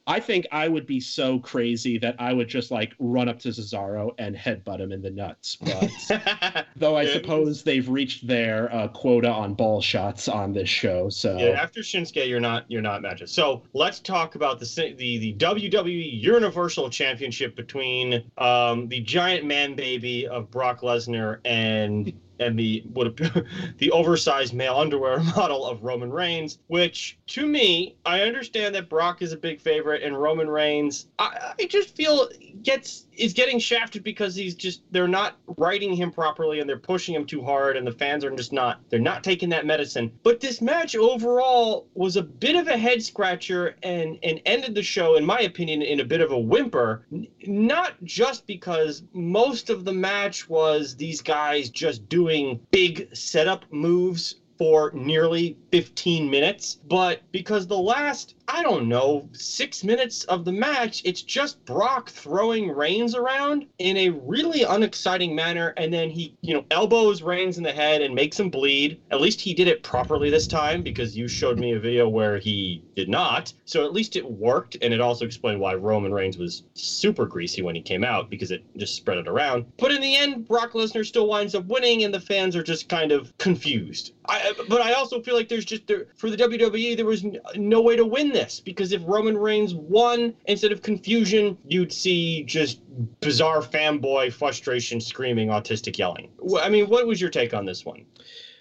[0.07, 3.49] I think I would be so crazy that I would just like run up to
[3.49, 5.57] Cesaro and headbutt him in the nuts.
[5.57, 11.09] But though I suppose they've reached their uh, quota on ball shots on this show,
[11.09, 11.61] so yeah.
[11.61, 13.31] After Shinsuke, you're not you're not matches.
[13.31, 19.75] So let's talk about the the the WWE Universal Championship between um, the giant man
[19.75, 22.83] baby of Brock Lesnar and and the
[23.79, 29.23] the oversized male underwear model of Roman Reigns, which to me, I understand that Brock
[29.23, 32.29] is a big favorite and Roman Reigns, I, I just feel
[32.63, 37.15] gets is getting shafted because he's just they're not writing him properly and they're pushing
[37.15, 40.11] him too hard and the fans are just not they're not taking that medicine.
[40.23, 44.83] But this match overall was a bit of a head scratcher and and ended the
[44.83, 47.07] show in my opinion in a bit of a whimper,
[47.47, 52.24] not just because most of the match was these guys just doing
[52.71, 59.83] big setup moves for nearly 15 minutes, but because the last I don't know, six
[59.83, 65.73] minutes of the match, it's just Brock throwing Reigns around in a really unexciting manner.
[65.77, 69.01] And then he, you know, elbows Reigns in the head and makes him bleed.
[69.11, 72.39] At least he did it properly this time because you showed me a video where
[72.39, 73.53] he did not.
[73.65, 74.77] So at least it worked.
[74.83, 78.51] And it also explained why Roman Reigns was super greasy when he came out because
[78.51, 79.65] it just spread it around.
[79.79, 82.89] But in the end, Brock Lesnar still winds up winning and the fans are just
[82.91, 84.13] kind of confused.
[84.27, 87.25] I, but I also feel like there's just there, for the WWE, there was
[87.57, 92.43] no way to win this because if Roman Reigns won instead of confusion, you'd see
[92.45, 92.81] just
[93.21, 96.31] bizarre fanboy frustration, screaming, autistic yelling.
[96.61, 98.05] I mean, what was your take on this one?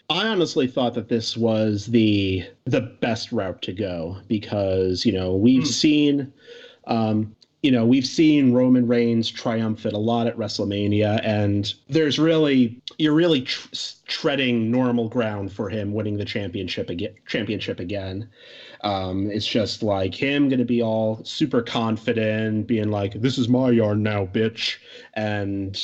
[0.10, 5.36] I honestly thought that this was the the best route to go because you know
[5.36, 5.68] we've mm.
[5.68, 6.34] seen
[6.86, 12.82] um, you know, we've seen Roman Reigns triumphant a lot at WrestleMania, and there's really
[12.98, 13.70] you're really tr-
[14.06, 17.16] treading normal ground for him winning the championship again.
[17.26, 18.30] Championship again.
[18.84, 23.48] Um, it's just like him going to be all super confident, being like, "This is
[23.48, 24.78] my yard now, bitch,"
[25.14, 25.82] and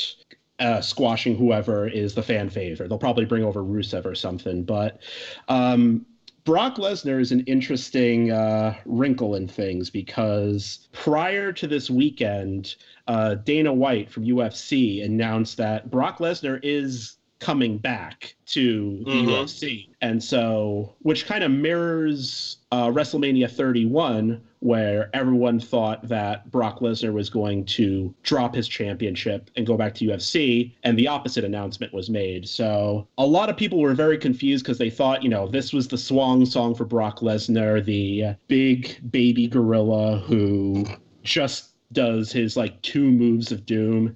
[0.60, 2.90] uh, squashing whoever is the fan favorite.
[2.90, 5.02] They'll probably bring over Rusev or something, but
[5.48, 6.06] um,
[6.44, 12.76] Brock Lesnar is an interesting uh, wrinkle in things because prior to this weekend,
[13.08, 19.30] uh, Dana White from UFC announced that Brock Lesnar is coming back to the mm-hmm.
[19.30, 19.90] UFC.
[20.02, 27.14] And so, which kind of mirrors uh, WrestleMania 31, where everyone thought that Brock Lesnar
[27.14, 31.94] was going to drop his championship and go back to UFC, and the opposite announcement
[31.94, 32.48] was made.
[32.48, 35.88] So, a lot of people were very confused because they thought, you know, this was
[35.88, 40.86] the swan song for Brock Lesnar, the big baby gorilla who
[41.24, 44.16] just does his like two moves of doom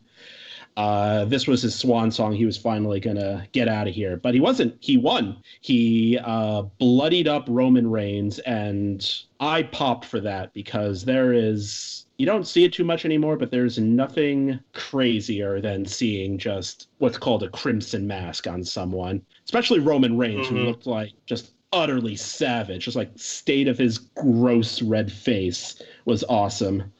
[0.75, 2.33] uh, this was his swan song.
[2.33, 4.75] He was finally going to get out of here, but he wasn't.
[4.79, 5.37] He won.
[5.61, 9.07] He uh, bloodied up Roman Reigns, and
[9.39, 12.05] I popped for that because there is.
[12.17, 17.17] You don't see it too much anymore, but there's nothing crazier than seeing just what's
[17.17, 20.57] called a crimson mask on someone, especially Roman Reigns, mm-hmm.
[20.57, 22.85] who looked like just utterly savage.
[22.85, 26.91] Just like state of his gross red face was awesome.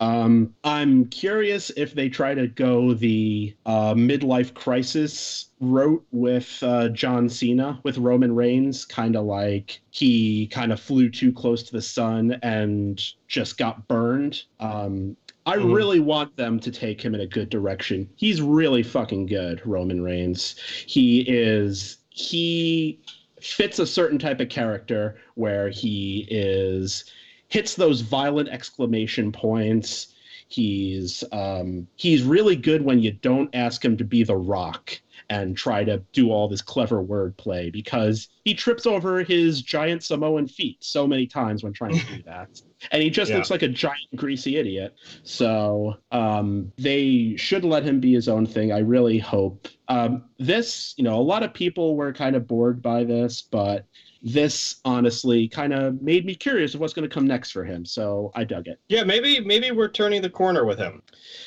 [0.00, 6.88] Um, I'm curious if they try to go the uh, midlife crisis route with uh,
[6.88, 11.72] John Cena with Roman Reigns, kind of like he kind of flew too close to
[11.72, 14.42] the sun and just got burned.
[14.58, 15.74] Um, I mm.
[15.74, 18.08] really want them to take him in a good direction.
[18.16, 20.56] He's really fucking good, Roman Reigns.
[20.86, 22.98] He is he
[23.40, 27.04] fits a certain type of character where he is
[27.50, 30.14] hits those violent exclamation points.
[30.48, 35.56] He's um, he's really good when you don't ask him to be the Rock and
[35.56, 40.78] try to do all this clever wordplay because he trips over his giant Samoan feet
[40.80, 42.60] so many times when trying to do that.
[42.90, 43.36] And he just yeah.
[43.36, 44.96] looks like a giant greasy idiot.
[45.22, 48.72] So um, they should let him be his own thing.
[48.72, 49.68] I really hope.
[49.86, 53.86] Um, this, you know, a lot of people were kind of bored by this, but
[54.22, 57.84] this honestly kind of made me curious of what's going to come next for him.
[57.84, 58.78] So I dug it.
[58.88, 61.02] Yeah, maybe maybe we're turning the corner with him.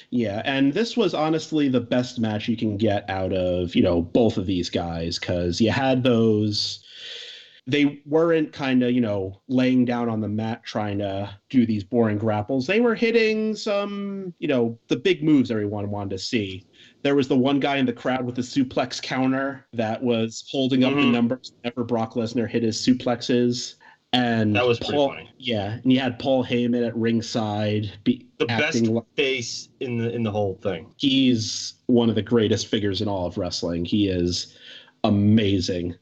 [0.10, 4.02] Yeah, and this was honestly the best match you can get out of, you know,
[4.02, 6.80] both of these guys cuz you had those
[7.66, 11.84] they weren't kind of, you know, laying down on the mat trying to do these
[11.84, 12.68] boring grapples.
[12.68, 16.66] They were hitting some, you know, the big moves everyone wanted to see.
[17.03, 20.84] There was the one guy in the crowd with the suplex counter that was holding
[20.84, 21.01] up mm-hmm.
[21.01, 23.76] the numbers whenever Brock Lesnar hit his suplexes.
[24.11, 25.32] And that was Paul, funny.
[25.39, 27.91] Yeah, and you had Paul Heyman at ringside.
[28.03, 30.93] Be, the best like, face in the in the whole thing.
[30.97, 33.86] He's one of the greatest figures in all of wrestling.
[33.86, 34.55] He is
[35.03, 35.95] amazing.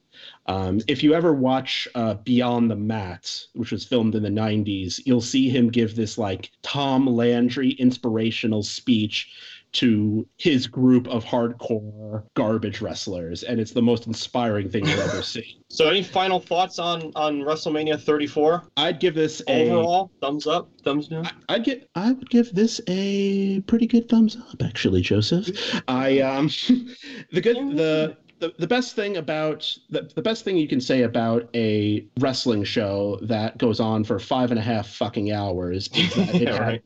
[0.48, 5.00] Um, if you ever watch uh, Beyond the Mat, which was filmed in the 90s,
[5.06, 9.30] you'll see him give this like Tom Landry inspirational speech
[9.74, 15.22] to his group of hardcore garbage wrestlers, and it's the most inspiring thing you'll ever
[15.22, 15.58] see.
[15.72, 18.64] So, any final thoughts on on WrestleMania 34?
[18.76, 21.30] I'd give this overall a, thumbs up, thumbs down.
[21.48, 25.48] I, would get, I would give this a pretty good thumbs up, actually, Joseph.
[25.88, 26.48] I um,
[27.32, 31.04] the good the the, the best thing about the, the best thing you can say
[31.04, 36.14] about a wrestling show that goes on for five and a half fucking hours is
[36.16, 36.82] that it, had,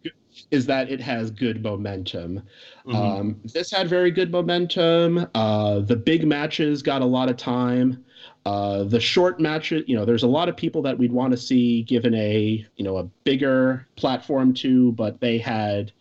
[0.52, 2.44] is that it has good momentum.
[2.86, 2.96] Mm-hmm.
[2.96, 5.28] Um, this had very good momentum.
[5.34, 8.04] Uh, the big matches got a lot of time.
[8.46, 11.38] Uh, the short matches, you know, there's a lot of people that we'd want to
[11.38, 15.94] see given a, you know, a bigger platform to, but they had,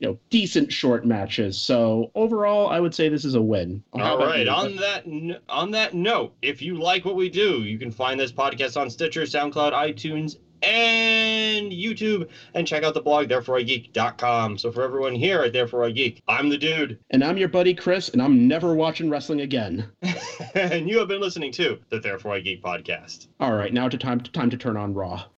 [0.00, 1.56] you know, decent short matches.
[1.56, 3.82] So overall, I would say this is a win.
[3.92, 4.46] All right.
[4.46, 4.50] You?
[4.50, 5.04] On that
[5.48, 8.88] on that note, if you like what we do, you can find this podcast on
[8.88, 14.58] Stitcher, SoundCloud, iTunes, and YouTube, and check out the blog, thereforeigeek.com.
[14.58, 16.98] So for everyone here at Therefore I Geek, I'm the dude.
[17.10, 19.90] And I'm your buddy Chris, and I'm never watching wrestling again.
[20.54, 23.28] and you have been listening to the Therefore I Geek podcast.
[23.38, 25.24] All right, now to time, time to turn on Raw.